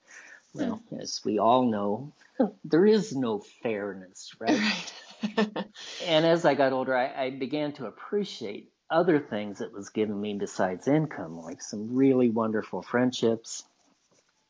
Well, 0.54 0.82
as 1.00 1.22
we 1.24 1.40
all 1.40 1.66
know, 1.66 2.12
there 2.66 2.86
is 2.86 3.16
no 3.16 3.40
fairness, 3.40 4.36
right? 4.40 4.60
Right. 5.38 5.68
And 6.08 6.26
as 6.26 6.46
I 6.46 6.56
got 6.56 6.74
older, 6.74 6.98
I, 6.98 7.26
I 7.26 7.30
began 7.30 7.74
to 7.74 7.86
appreciate 7.86 8.72
other 8.90 9.20
things 9.20 9.60
that 9.60 9.72
was 9.72 9.90
given 9.90 10.20
me 10.20 10.34
besides 10.34 10.88
income, 10.88 11.40
like 11.40 11.62
some 11.62 11.96
really 11.96 12.32
wonderful 12.32 12.82
friendships. 12.82 13.64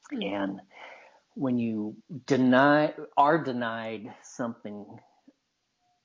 Hmm. 0.10 0.22
And 0.22 0.62
when 1.36 1.58
you 1.58 1.96
deny, 2.26 2.94
are 3.18 3.44
denied 3.44 4.14
something, 4.24 4.86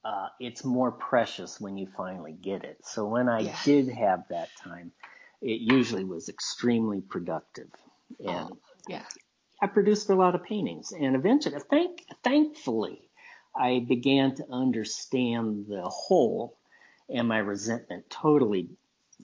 uh, 0.05 0.29
it's 0.41 0.65
more 0.65 0.93
precious 0.93 1.61
when 1.61 1.77
you 1.77 1.89
finally 1.97 2.33
get 2.33 2.65
it. 2.65 2.79
So 2.85 3.07
when 3.07 3.29
I 3.29 3.43
Yeah. 3.43 3.59
did 3.65 3.89
have 3.89 4.25
that 4.31 4.49
time, 4.63 4.93
it 5.43 5.61
usually 5.61 6.05
was 6.05 6.29
extremely 6.29 7.01
productive. 7.01 7.69
And 8.21 8.29
Oh, 8.29 8.59
yeah. 8.89 9.05
I 9.61 9.67
produced 9.67 10.11
a 10.11 10.15
lot 10.15 10.35
of 10.35 10.45
paintings, 10.45 10.93
and 10.93 11.17
eventually, 11.17 11.59
thank, 11.71 12.05
thankfully, 12.23 13.09
I 13.57 13.85
began 13.89 14.35
to 14.37 14.45
understand 14.51 15.67
the 15.69 15.83
whole, 15.83 16.59
and 17.09 17.27
my 17.29 17.39
resentment 17.39 18.11
totally 18.11 18.69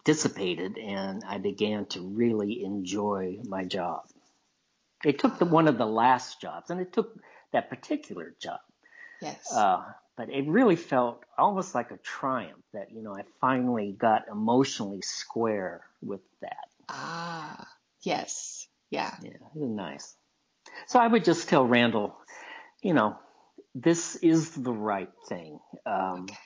dissipated, 0.05 0.79
and 0.79 1.23
I 1.27 1.39
began 1.39 1.87
to 1.87 2.01
really 2.01 2.65
enjoy 2.65 3.41
my 3.45 3.65
job. 3.65 4.05
It 5.05 5.19
took 5.19 5.39
the, 5.39 5.45
one 5.45 5.69
of 5.69 5.79
the 5.79 5.87
last 5.87 6.41
jobs, 6.41 6.71
and 6.71 6.81
it 6.81 6.93
took 6.93 7.19
that 7.53 7.69
particular 7.71 8.35
job, 8.41 8.61
Yes. 9.21 9.53
uh, 9.53 9.83
but 10.17 10.31
it 10.31 10.47
really 10.47 10.77
felt 10.77 11.23
almost 11.37 11.75
like 11.75 11.91
a 11.91 11.97
triumph 11.99 12.63
that 12.73 12.93
you 12.93 13.03
know 13.03 13.15
I 13.17 13.23
finally 13.41 13.93
got 13.99 14.29
emotionally 14.31 15.03
square 15.03 15.83
with 16.03 16.21
that. 16.41 16.69
ah. 16.89 17.67
Yes. 18.03 18.67
Yeah. 18.91 19.15
Yeah, 19.23 19.31
it 19.31 19.41
was 19.55 19.71
nice. 19.71 20.17
So 20.87 20.99
I 20.99 21.07
would 21.07 21.25
just 21.25 21.49
tell 21.49 21.67
Randall, 21.67 22.17
you 22.83 22.95
know, 22.95 23.17
this 23.75 24.17
is 24.17 24.51
the 24.51 24.73
right 24.73 25.11
thing. 25.29 25.59
Um, 25.87 26.25
Okay. 26.25 26.37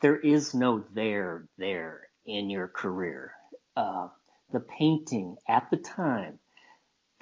there 0.00 0.16
is 0.16 0.54
no 0.54 0.84
there 0.94 1.48
there 1.58 2.02
in 2.26 2.50
your 2.50 2.68
career. 2.68 3.32
Uh, 3.76 4.08
the 4.52 4.60
painting 4.60 5.36
at 5.48 5.68
the 5.70 5.76
time, 5.76 6.38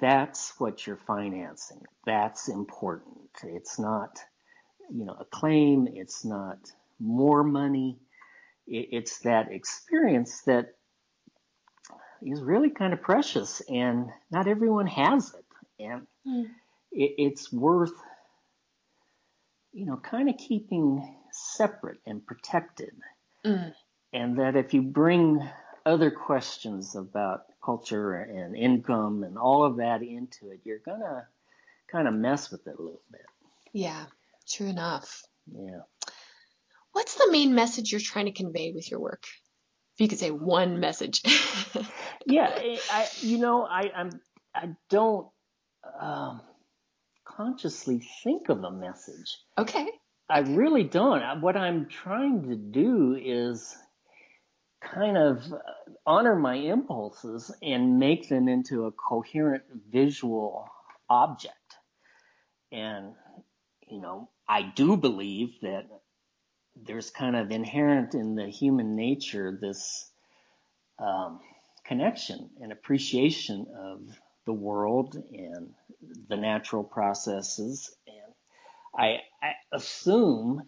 that's 0.01 0.53
what 0.59 0.85
you're 0.85 0.97
financing. 0.97 1.81
That's 2.05 2.49
important. 2.49 3.29
It's 3.43 3.79
not, 3.79 4.19
you 4.89 5.05
know, 5.05 5.15
a 5.19 5.25
claim. 5.25 5.87
It's 5.93 6.25
not 6.25 6.57
more 6.99 7.43
money. 7.43 7.99
It's 8.67 9.19
that 9.19 9.51
experience 9.51 10.41
that 10.41 10.75
is 12.21 12.41
really 12.41 12.69
kind 12.69 12.93
of 12.93 13.01
precious 13.01 13.61
and 13.69 14.09
not 14.31 14.47
everyone 14.47 14.87
has 14.87 15.33
it. 15.33 15.45
And 15.83 16.07
mm. 16.27 16.45
it's 16.91 17.51
worth, 17.51 17.93
you 19.73 19.85
know, 19.85 19.97
kind 19.97 20.29
of 20.29 20.37
keeping 20.37 21.17
separate 21.31 21.99
and 22.05 22.25
protected. 22.25 22.93
Mm. 23.45 23.73
And 24.13 24.39
that 24.39 24.55
if 24.55 24.73
you 24.73 24.81
bring 24.81 25.47
other 25.85 26.11
questions 26.11 26.95
about 26.95 27.45
culture 27.63 28.15
and 28.15 28.55
income 28.55 29.23
and 29.23 29.37
all 29.37 29.63
of 29.63 29.77
that 29.77 30.01
into 30.01 30.51
it, 30.51 30.61
you're 30.63 30.79
going 30.79 30.99
to 30.99 31.25
kind 31.91 32.07
of 32.07 32.13
mess 32.13 32.51
with 32.51 32.65
it 32.67 32.75
a 32.77 32.81
little 32.81 33.01
bit. 33.11 33.25
Yeah, 33.73 34.05
true 34.47 34.67
enough. 34.67 35.23
Yeah. 35.51 35.81
What's 36.93 37.15
the 37.15 37.29
main 37.31 37.55
message 37.55 37.91
you're 37.91 38.01
trying 38.01 38.25
to 38.25 38.31
convey 38.31 38.71
with 38.73 38.89
your 38.89 38.99
work? 38.99 39.23
If 39.95 40.01
you 40.01 40.07
could 40.07 40.19
say 40.19 40.31
one 40.31 40.79
message. 40.79 41.21
yeah, 42.25 42.51
I, 42.91 43.07
you 43.21 43.37
know, 43.37 43.65
I, 43.65 43.91
I'm, 43.95 44.09
I 44.53 44.69
don't 44.89 45.27
um, 45.99 46.41
consciously 47.25 48.01
think 48.23 48.49
of 48.49 48.63
a 48.63 48.71
message. 48.71 49.37
Okay. 49.57 49.87
I 50.29 50.39
really 50.39 50.83
don't. 50.83 51.41
What 51.41 51.57
I'm 51.57 51.87
trying 51.87 52.49
to 52.49 52.55
do 52.55 53.17
is 53.21 53.75
kind 54.81 55.17
of 55.17 55.43
honor 56.05 56.35
my 56.35 56.55
impulses 56.55 57.51
and 57.61 57.99
make 57.99 58.27
them 58.27 58.47
into 58.47 58.85
a 58.85 58.91
coherent 58.91 59.63
visual 59.91 60.67
object. 61.09 61.55
And, 62.71 63.13
you 63.87 64.01
know, 64.01 64.29
I 64.47 64.63
do 64.63 64.97
believe 64.97 65.59
that 65.61 65.83
there's 66.75 67.09
kind 67.09 67.35
of 67.35 67.51
inherent 67.51 68.15
in 68.15 68.35
the 68.35 68.47
human 68.47 68.95
nature 68.95 69.57
this 69.61 70.09
um, 70.99 71.39
connection 71.85 72.49
and 72.61 72.71
appreciation 72.71 73.67
of 73.77 74.01
the 74.45 74.53
world 74.53 75.15
and 75.33 75.73
the 76.29 76.37
natural 76.37 76.83
processes. 76.83 77.93
And 78.07 78.33
I, 78.95 79.19
I 79.41 79.53
assume 79.71 80.63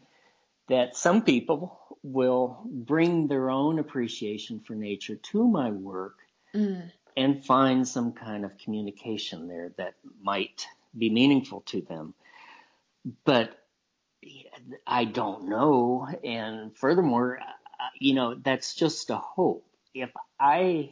that 0.69 0.95
some 0.95 1.23
people 1.23 1.80
will 2.04 2.62
bring 2.66 3.28
their 3.28 3.50
own 3.50 3.80
appreciation 3.80 4.60
for 4.60 4.76
nature 4.76 5.16
to 5.16 5.48
my 5.48 5.72
work 5.72 6.18
mm. 6.54 6.92
and 7.16 7.46
find 7.46 7.88
some 7.88 8.12
kind 8.12 8.44
of 8.44 8.58
communication 8.58 9.48
there 9.48 9.72
that 9.78 9.96
might 10.22 10.68
be 10.98 11.10
meaningful 11.10 11.62
to 11.62 11.82
them. 11.82 12.13
But 13.24 13.58
I 14.86 15.06
don't 15.06 15.50
know. 15.50 16.08
And 16.24 16.78
furthermore, 16.78 17.39
you 18.00 18.13
know, 18.13 18.36
that's 18.36 18.76
just 18.76 19.10
a 19.10 19.18
hope. 19.18 19.66
If 19.94 20.12
I 20.39 20.92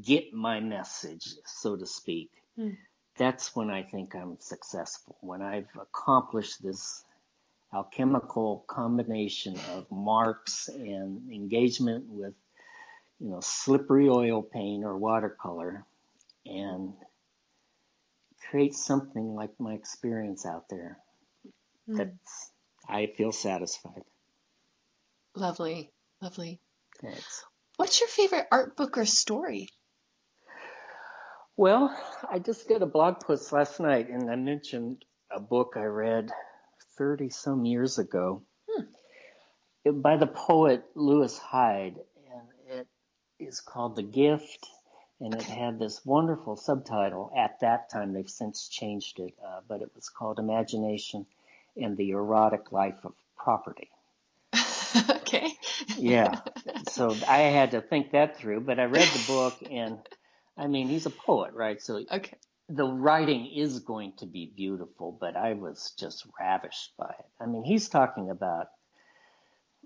get 0.00 0.32
my 0.32 0.60
message, 0.60 1.28
so 1.44 1.76
to 1.76 1.86
speak, 1.86 2.30
mm. 2.58 2.76
that's 3.16 3.54
when 3.54 3.70
I 3.70 3.82
think 3.82 4.14
I'm 4.14 4.36
successful. 4.40 5.16
When 5.20 5.42
I've 5.42 5.68
accomplished 5.80 6.62
this 6.62 7.04
alchemical 7.74 8.64
combination 8.68 9.58
of 9.72 9.90
marks 9.90 10.68
and 10.68 11.32
engagement 11.32 12.04
with, 12.08 12.34
you 13.18 13.30
know, 13.30 13.40
slippery 13.40 14.08
oil 14.08 14.42
paint 14.42 14.84
or 14.84 14.96
watercolor 14.96 15.84
and 16.46 16.94
create 18.50 18.74
something 18.74 19.34
like 19.34 19.50
my 19.58 19.72
experience 19.72 20.46
out 20.46 20.68
there. 20.68 20.98
Mm. 21.88 21.96
That's, 21.96 22.50
I 22.88 23.06
feel 23.06 23.32
satisfied. 23.32 24.04
Lovely, 25.34 25.90
lovely. 26.22 26.60
Thanks. 27.00 27.44
What's 27.76 28.00
your 28.00 28.08
favorite 28.08 28.46
art 28.52 28.76
book 28.76 28.96
or 28.96 29.04
story? 29.04 29.68
Well, 31.56 31.96
I 32.30 32.38
just 32.38 32.68
did 32.68 32.82
a 32.82 32.86
blog 32.86 33.20
post 33.20 33.52
last 33.52 33.80
night 33.80 34.08
and 34.08 34.30
I 34.30 34.36
mentioned 34.36 35.04
a 35.30 35.40
book 35.40 35.74
I 35.76 35.84
read 35.84 36.30
30 36.96 37.30
some 37.30 37.64
years 37.64 37.98
ago 37.98 38.42
hmm. 38.68 40.00
by 40.00 40.16
the 40.16 40.26
poet 40.26 40.84
Lewis 40.94 41.38
Hyde. 41.38 41.96
And 42.32 42.78
it 42.78 42.86
is 43.38 43.60
called 43.60 43.96
The 43.96 44.02
Gift. 44.02 44.66
And 45.20 45.34
it 45.34 45.42
had 45.42 45.78
this 45.78 46.04
wonderful 46.04 46.56
subtitle 46.56 47.32
at 47.36 47.60
that 47.60 47.90
time. 47.90 48.12
They've 48.12 48.28
since 48.28 48.68
changed 48.68 49.20
it, 49.20 49.32
uh, 49.42 49.60
but 49.66 49.80
it 49.80 49.90
was 49.94 50.08
called 50.08 50.38
Imagination 50.38 51.24
and 51.76 51.96
the 51.96 52.10
Erotic 52.10 52.72
Life 52.72 53.04
of 53.04 53.14
Property. 53.36 53.90
okay. 55.10 55.48
yeah. 55.96 56.40
So 56.90 57.16
I 57.26 57.38
had 57.38 57.72
to 57.72 57.80
think 57.80 58.12
that 58.12 58.36
through, 58.36 58.60
but 58.60 58.78
I 58.78 58.84
read 58.84 59.08
the 59.08 59.24
book 59.26 59.56
and 59.68 59.98
I 60.56 60.68
mean, 60.68 60.86
he's 60.86 61.06
a 61.06 61.10
poet, 61.10 61.52
right? 61.54 61.82
So 61.82 61.96
okay 61.96 62.36
the 62.68 62.86
writing 62.86 63.46
is 63.46 63.80
going 63.80 64.12
to 64.18 64.26
be 64.26 64.52
beautiful, 64.56 65.16
but 65.20 65.36
I 65.36 65.54
was 65.54 65.94
just 65.98 66.26
ravished 66.40 66.96
by 66.96 67.14
it. 67.18 67.26
I 67.40 67.46
mean, 67.46 67.62
he's 67.62 67.88
talking 67.88 68.30
about 68.30 68.68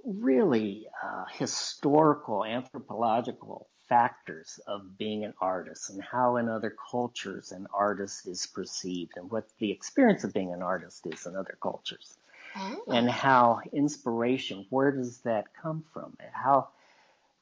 really 0.04 0.86
uh, 1.02 1.24
historical, 1.32 2.44
anthropological 2.44 3.68
factors 3.88 4.60
of 4.66 4.96
being 4.98 5.24
an 5.24 5.34
artist 5.40 5.90
and 5.90 6.02
how 6.02 6.36
in 6.36 6.48
other 6.48 6.74
cultures 6.90 7.52
an 7.52 7.66
artist 7.74 8.28
is 8.28 8.46
perceived 8.46 9.12
and 9.16 9.30
what 9.30 9.48
the 9.58 9.72
experience 9.72 10.24
of 10.24 10.32
being 10.32 10.52
an 10.52 10.62
artist 10.62 11.06
is 11.06 11.26
in 11.26 11.34
other 11.34 11.56
cultures. 11.60 12.16
Oh. 12.56 12.84
And 12.88 13.10
how 13.10 13.60
inspiration, 13.72 14.66
where 14.70 14.92
does 14.92 15.18
that 15.18 15.46
come 15.60 15.84
from? 15.92 16.16
And 16.20 16.30
how 16.32 16.68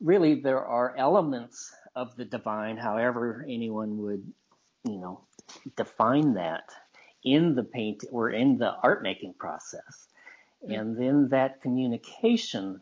really 0.01 0.37
there 0.37 0.64
are 0.64 0.94
elements 0.96 1.75
of 1.94 2.16
the 2.16 2.25
divine, 2.25 2.77
however 2.77 3.44
anyone 3.49 3.99
would 4.03 4.33
you 4.87 4.99
know, 4.99 5.20
define 5.77 6.35
that 6.35 6.70
in 7.25 7.55
the 7.55 7.64
paint 7.64 8.05
or 8.11 8.31
in 8.31 8.59
the 8.59 8.75
art 8.83 9.03
making 9.03 9.35
process. 9.35 10.09
Mm-hmm. 10.64 10.72
And 10.72 10.96
then 10.96 11.29
that 11.29 11.61
communication 11.61 12.81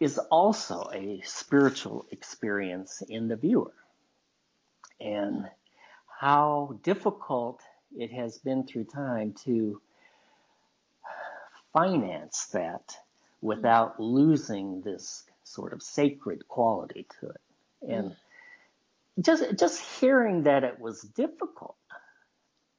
is 0.00 0.18
also 0.18 0.90
a 0.92 1.20
spiritual 1.24 2.06
experience 2.10 3.02
in 3.08 3.28
the 3.28 3.36
viewer. 3.36 3.72
And 5.00 5.48
how 6.20 6.78
difficult 6.82 7.60
it 7.96 8.12
has 8.12 8.38
been 8.38 8.64
through 8.64 8.84
time 8.84 9.34
to 9.44 9.80
finance 11.72 12.46
that 12.52 12.96
without 13.40 14.00
losing 14.00 14.80
this 14.82 15.24
sort 15.42 15.72
of 15.72 15.82
sacred 15.82 16.46
quality 16.48 17.06
to 17.20 17.28
it. 17.28 17.40
And 17.82 18.04
mm-hmm. 18.06 18.14
Just 19.20 19.58
just 19.58 20.00
hearing 20.00 20.44
that 20.44 20.64
it 20.64 20.80
was 20.80 21.02
difficult. 21.02 21.76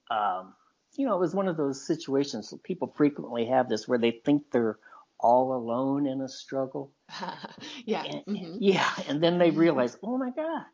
Um, 0.10 0.54
you 0.96 1.08
know, 1.08 1.16
it 1.16 1.20
was 1.20 1.34
one 1.34 1.48
of 1.48 1.58
those 1.58 1.86
situations 1.86 2.54
people 2.64 2.94
frequently 2.96 3.46
have 3.46 3.70
this 3.70 3.88
where 3.88 3.98
they 3.98 4.12
think 4.12 4.44
they're 4.52 4.78
all 5.20 5.54
alone 5.54 6.06
in 6.06 6.22
a 6.22 6.28
struggle. 6.28 6.92
yeah. 7.86 8.04
And, 8.04 8.26
mm-hmm. 8.26 8.58
Yeah. 8.60 8.90
And 9.08 9.24
then 9.24 9.38
they 9.38 9.52
realize, 9.52 9.98
oh 10.04 10.18
my 10.18 10.32
God, 10.32 10.66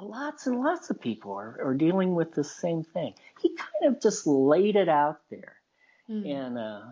lots 0.00 0.46
and 0.46 0.60
lots 0.60 0.90
of 0.90 1.00
people 1.00 1.32
are, 1.32 1.58
are 1.64 1.74
dealing 1.74 2.14
with 2.14 2.32
the 2.32 2.44
same 2.44 2.84
thing. 2.84 3.14
He 3.40 3.56
kind 3.56 3.94
of 3.94 4.02
just 4.02 4.26
laid 4.26 4.76
it 4.76 4.88
out 4.88 5.20
there. 5.30 5.56
Mm. 6.08 6.30
And, 6.30 6.58
uh, 6.58 6.82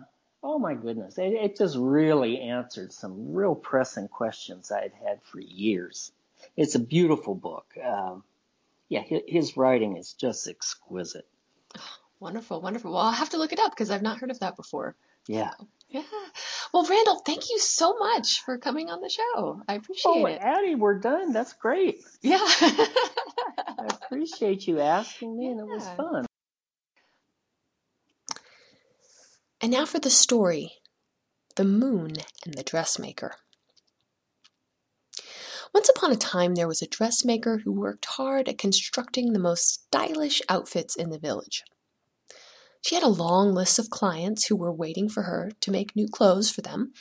oh 0.43 0.59
my 0.59 0.73
goodness, 0.73 1.17
it, 1.17 1.33
it 1.33 1.57
just 1.57 1.77
really 1.77 2.41
answered 2.41 2.91
some 2.91 3.33
real 3.33 3.55
pressing 3.55 4.07
questions 4.07 4.71
I'd 4.71 4.93
had 5.05 5.21
for 5.23 5.39
years 5.39 6.11
it's 6.55 6.75
a 6.75 6.79
beautiful 6.79 7.35
book. 7.35 7.65
Um, 7.83 8.23
yeah, 8.89 9.01
his 9.27 9.57
writing 9.57 9.97
is 9.97 10.13
just 10.13 10.47
exquisite. 10.47 11.27
wonderful, 12.19 12.61
wonderful. 12.61 12.91
Well, 12.91 13.01
I'll 13.01 13.11
have 13.11 13.31
to 13.31 13.37
look 13.37 13.51
it 13.51 13.59
up 13.59 13.71
because 13.71 13.89
I've 13.91 14.01
not 14.01 14.19
heard 14.19 14.31
of 14.31 14.39
that 14.39 14.55
before. 14.55 14.95
Yeah. 15.27 15.51
So, 15.57 15.67
yeah. 15.89 16.03
Well, 16.73 16.85
Randall, 16.85 17.19
thank 17.19 17.49
you 17.49 17.59
so 17.59 17.97
much 17.97 18.41
for 18.41 18.57
coming 18.57 18.89
on 18.89 19.01
the 19.01 19.09
show. 19.09 19.61
I 19.67 19.75
appreciate 19.75 20.11
it. 20.11 20.39
oh. 20.41 20.45
Addie, 20.45 20.75
we're 20.75 20.99
done. 20.99 21.31
That's 21.31 21.53
great. 21.53 21.99
Yeah. 22.21 22.37
I 22.61 23.87
appreciate 23.89 24.67
you 24.67 24.79
asking 24.79 25.37
me, 25.37 25.45
yeah. 25.45 25.51
and 25.51 25.59
it 25.61 25.67
was 25.67 25.87
fun. 25.89 26.25
And 29.61 29.71
now 29.71 29.85
for 29.85 29.99
the 29.99 30.09
story 30.09 30.73
The 31.55 31.63
Moon 31.63 32.13
and 32.45 32.53
the 32.53 32.63
Dressmaker. 32.63 33.35
Once 35.75 35.89
upon 35.89 36.09
a 36.09 36.15
time 36.15 36.55
there 36.55 36.69
was 36.69 36.81
a 36.81 36.87
dressmaker 36.87 37.57
who 37.57 37.71
worked 37.73 38.05
hard 38.05 38.47
at 38.47 38.57
constructing 38.57 39.33
the 39.33 39.39
most 39.39 39.73
stylish 39.73 40.41
outfits 40.47 40.95
in 40.95 41.09
the 41.09 41.19
village. 41.19 41.65
She 42.79 42.95
had 42.95 43.03
a 43.03 43.09
long 43.09 43.53
list 43.53 43.77
of 43.77 43.89
clients 43.89 44.45
who 44.45 44.55
were 44.55 44.71
waiting 44.71 45.09
for 45.09 45.23
her 45.23 45.51
to 45.59 45.71
make 45.71 45.93
new 45.93 46.07
clothes 46.07 46.49
for 46.49 46.61
them, 46.61 46.93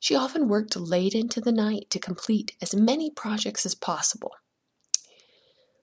She 0.00 0.16
often 0.16 0.48
worked 0.48 0.74
late 0.74 1.14
into 1.14 1.40
the 1.40 1.52
night 1.52 1.86
to 1.90 2.00
complete 2.00 2.56
as 2.60 2.74
many 2.74 3.08
projects 3.08 3.64
as 3.64 3.76
possible. 3.76 4.32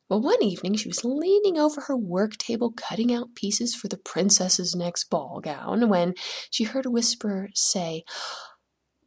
Well, 0.09 0.19
one 0.19 0.43
evening 0.43 0.75
she 0.75 0.89
was 0.89 1.05
leaning 1.05 1.57
over 1.57 1.79
her 1.81 1.95
work 1.95 2.35
table 2.35 2.73
cutting 2.75 3.13
out 3.13 3.33
pieces 3.33 3.73
for 3.75 3.87
the 3.87 3.97
princess's 3.97 4.75
next 4.75 5.05
ball 5.05 5.39
gown 5.39 5.87
when 5.87 6.15
she 6.51 6.65
heard 6.65 6.85
a 6.85 6.91
whisperer 6.91 7.49
say, 7.53 8.03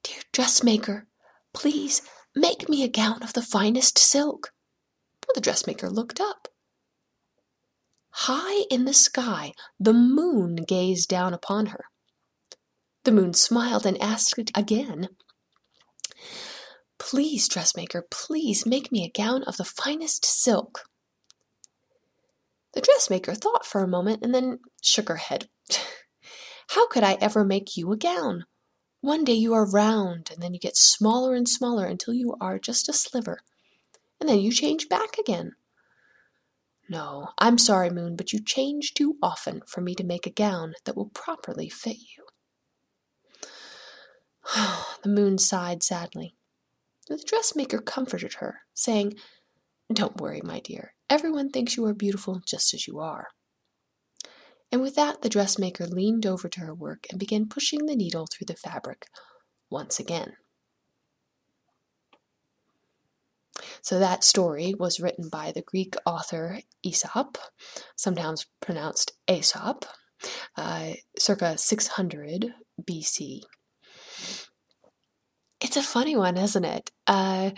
Dear 0.03 0.23
dressmaker, 0.33 1.09
please 1.53 2.01
make 2.37 2.69
me 2.69 2.85
a 2.85 2.89
gown 2.89 3.23
of 3.23 3.33
the 3.33 3.43
finest 3.43 3.99
silk. 3.99 4.53
Well, 5.27 5.33
the 5.35 5.41
dressmaker 5.41 5.91
looked 5.91 6.21
up. 6.21 6.49
High 8.11 8.65
in 8.71 8.85
the 8.85 8.95
sky, 8.95 9.53
the 9.81 9.93
moon 9.93 10.57
gazed 10.57 11.09
down 11.09 11.35
upon 11.35 11.67
her. 11.67 11.87
The 13.05 13.13
moon 13.13 13.35
smiled 13.35 13.87
and 13.87 14.01
asked 14.01 14.39
again, 14.55 15.09
Please, 16.99 17.49
dressmaker, 17.49 18.07
please 18.11 18.67
make 18.67 18.91
me 18.91 19.05
a 19.05 19.11
gown 19.11 19.43
of 19.45 19.57
the 19.57 19.65
finest 19.65 20.25
silk. 20.25 20.85
The 22.75 22.81
dressmaker 22.81 23.35
thought 23.35 23.65
for 23.65 23.83
a 23.83 23.89
moment 23.89 24.23
and 24.23 24.35
then 24.35 24.59
shook 24.83 25.09
her 25.09 25.17
head. 25.17 25.49
How 26.71 26.89
could 26.89 27.03
I 27.03 27.17
ever 27.21 27.45
make 27.45 27.77
you 27.77 27.93
a 27.93 27.97
gown? 27.97 28.45
One 29.01 29.25
day 29.25 29.35
you 29.35 29.55
are 29.55 29.69
round, 29.69 30.31
and 30.33 30.43
then 30.43 30.55
you 30.55 30.61
get 30.61 30.77
smaller 30.77 31.35
and 31.35 31.49
smaller 31.49 31.87
until 31.87 32.15
you 32.15 32.35
are 32.41 32.59
just 32.59 32.89
a 32.89 32.93
sliver, 32.93 33.39
and 34.21 34.29
then 34.29 34.41
you 34.41 34.51
change 34.51 34.89
back 34.89 35.19
again. 35.19 35.53
No, 36.89 37.29
I'm 37.39 37.59
sorry, 37.59 37.91
Moon, 37.91 38.17
but 38.17 38.33
you 38.33 38.43
change 38.43 38.95
too 38.95 39.17
often 39.23 39.63
for 39.67 39.81
me 39.81 39.95
to 39.97 40.05
make 40.05 40.27
a 40.27 40.31
gown 40.31 40.75
that 40.85 40.97
will 40.97 41.11
properly 41.11 41.69
fit 41.69 41.97
you. 41.97 42.25
the 45.03 45.09
moon 45.09 45.39
sighed 45.39 45.83
sadly. 45.83 46.37
The 47.09 47.23
dressmaker 47.27 47.81
comforted 47.81 48.35
her, 48.35 48.61
saying, 48.75 49.15
Don't 49.93 50.21
worry, 50.21 50.41
my 50.43 50.61
dear. 50.61 50.95
Everyone 51.11 51.51
thinks 51.51 51.77
you 51.77 51.85
are 51.87 51.95
beautiful 51.95 52.41
just 52.47 52.75
as 52.75 52.87
you 52.87 53.01
are. 53.01 53.29
And 54.73 54.83
with 54.83 54.95
that, 54.97 55.23
the 55.23 55.29
dressmaker 55.29 55.87
leaned 55.87 56.27
over 56.27 56.49
to 56.49 56.61
her 56.61 56.75
work 56.75 57.07
and 57.11 57.19
began 57.19 57.49
pushing 57.49 57.87
the 57.87 57.97
needle 57.97 58.27
through 58.27 58.47
the 58.47 58.57
fabric 58.57 59.07
once 59.71 60.01
again. 60.01 60.35
So 63.81 63.99
that 63.99 64.25
story 64.25 64.75
was 64.79 65.01
written 65.01 65.29
by 65.29 65.53
the 65.53 65.63
Greek 65.63 65.95
author 66.05 66.61
Aesop, 66.85 67.39
sometimes 67.95 68.47
pronounced 68.61 69.13
Aesop, 69.29 69.85
uh, 70.57 70.95
circa 71.19 71.57
600 71.57 72.53
BC. 72.83 73.43
It's 75.61 75.77
a 75.77 75.83
funny 75.83 76.17
one, 76.17 76.37
isn't 76.37 76.65
it? 76.65 76.91
Uh, 77.07 77.51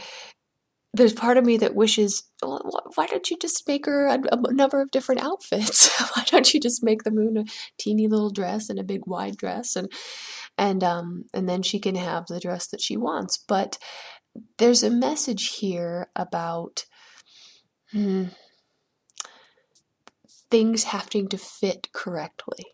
there's 0.95 1.13
part 1.13 1.37
of 1.37 1.45
me 1.45 1.59
that 1.59 1.75
wishes, 1.75 2.25
well, 2.43 2.61
why 2.95 3.07
don't 3.07 3.31
you 3.31 3.37
just 3.39 3.67
make 3.69 3.87
her 3.87 4.07
a, 4.07 4.19
a, 4.33 4.53
number 4.53 4.81
of 4.81 4.91
different 4.91 5.23
outfits? 5.23 5.89
why 6.17 6.25
don't 6.27 6.53
you 6.55 6.61
just 6.61 6.83
make 6.83 7.03
the 7.03 7.11
moon 7.11 7.37
a 7.37 7.45
teeny 7.79 8.09
little 8.09 8.31
dress 8.31 8.71
and 8.71 8.79
a 8.79 8.85
big 8.85 9.03
wide 9.07 9.37
dress, 9.37 9.77
and 9.77 9.93
and 10.57 10.83
um 10.83 11.25
and 11.35 11.49
then 11.49 11.63
she 11.63 11.79
can 11.79 11.95
have 11.95 12.27
the 12.27 12.41
dress 12.41 12.69
that 12.69 12.81
she 12.81 12.97
wants. 12.97 13.37
But 13.37 13.79
there's 14.59 14.83
a 14.83 14.91
message 14.91 15.57
here 15.57 16.09
about 16.17 16.87
hmm, 17.93 18.25
things 20.51 20.85
having 20.85 21.29
to 21.29 21.39
fit 21.39 21.89
correctly. 21.93 22.65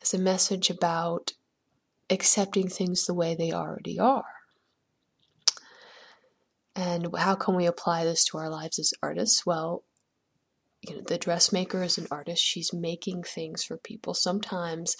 It's 0.00 0.14
a 0.14 0.18
message 0.18 0.70
about 0.70 1.32
accepting 2.10 2.68
things 2.68 3.06
the 3.06 3.14
way 3.14 3.34
they 3.34 3.52
already 3.52 3.98
are 3.98 4.35
and 6.76 7.08
how 7.16 7.34
can 7.34 7.56
we 7.56 7.66
apply 7.66 8.04
this 8.04 8.24
to 8.26 8.38
our 8.38 8.50
lives 8.50 8.78
as 8.78 8.92
artists? 9.02 9.46
Well, 9.46 9.82
you 10.82 10.94
know, 10.94 11.02
the 11.06 11.16
dressmaker 11.16 11.82
is 11.82 11.96
an 11.96 12.06
artist. 12.10 12.44
She's 12.44 12.72
making 12.72 13.22
things 13.22 13.64
for 13.64 13.78
people. 13.78 14.12
Sometimes 14.12 14.94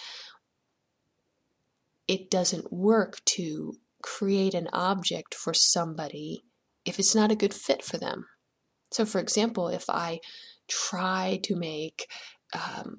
it 2.09 2.31
doesn't 2.31 2.73
work 2.73 3.23
to 3.27 3.75
create 4.03 4.55
an 4.55 4.69
object 4.73 5.35
for 5.35 5.53
somebody 5.53 6.45
if 6.87 6.99
it's 6.99 7.15
not 7.15 7.31
a 7.31 7.37
good 7.37 7.53
fit 7.53 7.85
for 7.85 7.99
them. 7.99 8.25
So, 8.93 9.05
for 9.05 9.21
example, 9.21 9.69
if 9.69 9.85
I 9.91 10.21
try 10.69 11.41
to 11.43 11.57
make 11.57 12.07
um, 12.55 12.97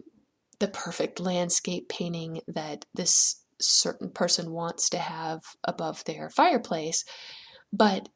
the 0.59 0.67
perfect 0.67 1.19
landscape 1.19 1.89
painting 1.89 2.41
that 2.47 2.85
this 2.93 3.43
certain 3.59 4.11
person 4.11 4.51
wants 4.51 4.89
to 4.89 4.99
have 4.99 5.41
above 5.63 6.03
their 6.03 6.29
fireplace, 6.29 7.03
but 7.73 8.09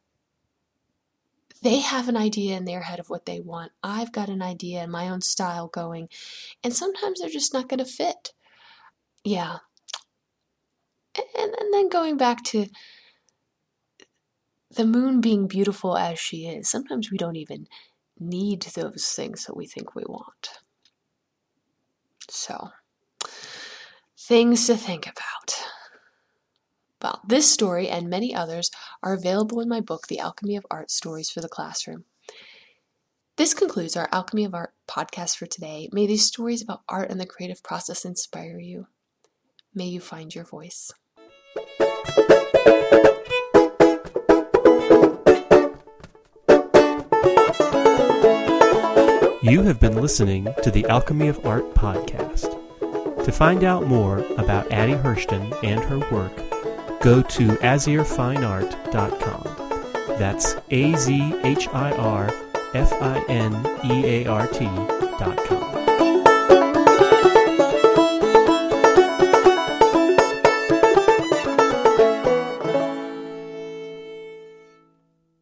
they 1.62 1.80
have 1.80 2.10
an 2.10 2.18
idea 2.18 2.58
in 2.58 2.66
their 2.66 2.82
head 2.82 3.00
of 3.00 3.10
what 3.10 3.26
they 3.26 3.40
want. 3.40 3.72
I've 3.84 4.12
got 4.12 4.30
an 4.30 4.42
idea 4.42 4.80
and 4.80 4.92
my 4.92 5.10
own 5.10 5.22
style 5.22 5.68
going. 5.68 6.10
And 6.64 6.74
sometimes 6.74 7.20
they're 7.20 7.30
just 7.30 7.54
not 7.54 7.70
going 7.70 7.80
to 7.80 7.86
fit. 7.86 8.34
Yeah. 9.24 9.58
And, 11.16 11.54
and 11.60 11.74
then 11.74 11.90
going 11.90 12.18
back 12.18 12.44
to 12.46 12.68
the 14.72 14.86
moon 14.86 15.22
being 15.22 15.48
beautiful 15.48 15.98
as 15.98 16.18
she 16.20 16.48
is, 16.48 16.70
sometimes 16.70 17.12
we 17.12 17.18
don't 17.18 17.36
even 17.36 17.68
need 18.20 18.62
those 18.62 19.10
things 19.10 19.46
that 19.46 19.56
we 19.56 19.68
think 19.68 19.94
we 19.94 20.04
want. 20.08 20.50
So, 22.30 22.70
things 24.18 24.68
to 24.68 24.78
think 24.78 25.06
about. 25.06 25.81
Well, 27.02 27.20
this 27.28 27.52
story 27.52 27.90
and 27.90 28.10
many 28.10 28.36
others 28.36 28.70
are 29.02 29.14
available 29.14 29.60
in 29.60 29.68
my 29.68 29.82
book, 29.82 30.06
The 30.08 30.20
Alchemy 30.20 30.56
of 30.56 30.66
Art 30.70 30.92
Stories 30.92 31.32
for 31.32 31.42
the 31.42 31.50
Classroom. 31.50 32.06
This 33.38 33.56
concludes 33.56 33.98
our 33.98 34.08
Alchemy 34.12 34.46
of 34.46 34.54
Art 34.54 34.74
podcast 34.88 35.36
for 35.38 35.48
today. 35.48 35.90
May 35.92 36.06
these 36.06 36.26
stories 36.26 36.62
about 36.62 36.82
art 36.88 37.10
and 37.10 37.20
the 37.20 37.26
creative 37.26 37.64
process 37.64 38.06
inspire 38.06 38.60
you. 38.60 38.86
May 39.74 39.86
you 39.86 40.00
find 40.00 40.36
your 40.36 40.44
voice. 40.44 40.92
You 49.42 49.64
have 49.64 49.80
been 49.80 50.00
listening 50.00 50.54
to 50.62 50.70
the 50.70 50.86
Alchemy 50.88 51.30
of 51.30 51.44
Art 51.48 51.74
podcast. 51.74 52.58
To 53.26 53.32
find 53.32 53.64
out 53.64 53.88
more 53.88 54.20
about 54.38 54.72
Addie 54.72 54.94
Hirschten 54.94 55.52
and 55.64 55.84
her 55.84 56.00
work, 56.16 56.51
go 57.02 57.22
to 57.22 57.48
azhirfineart.com. 57.48 60.18
That's 60.20 60.56
A 60.70 60.96
Z 60.96 61.34
H 61.44 61.68
I 61.74 61.92
R 61.94 62.30
F 62.74 62.94
I 62.94 63.26
N 63.28 63.54
E 63.84 64.06
A 64.06 64.28
R 64.28 64.48
T.com. 64.48 65.71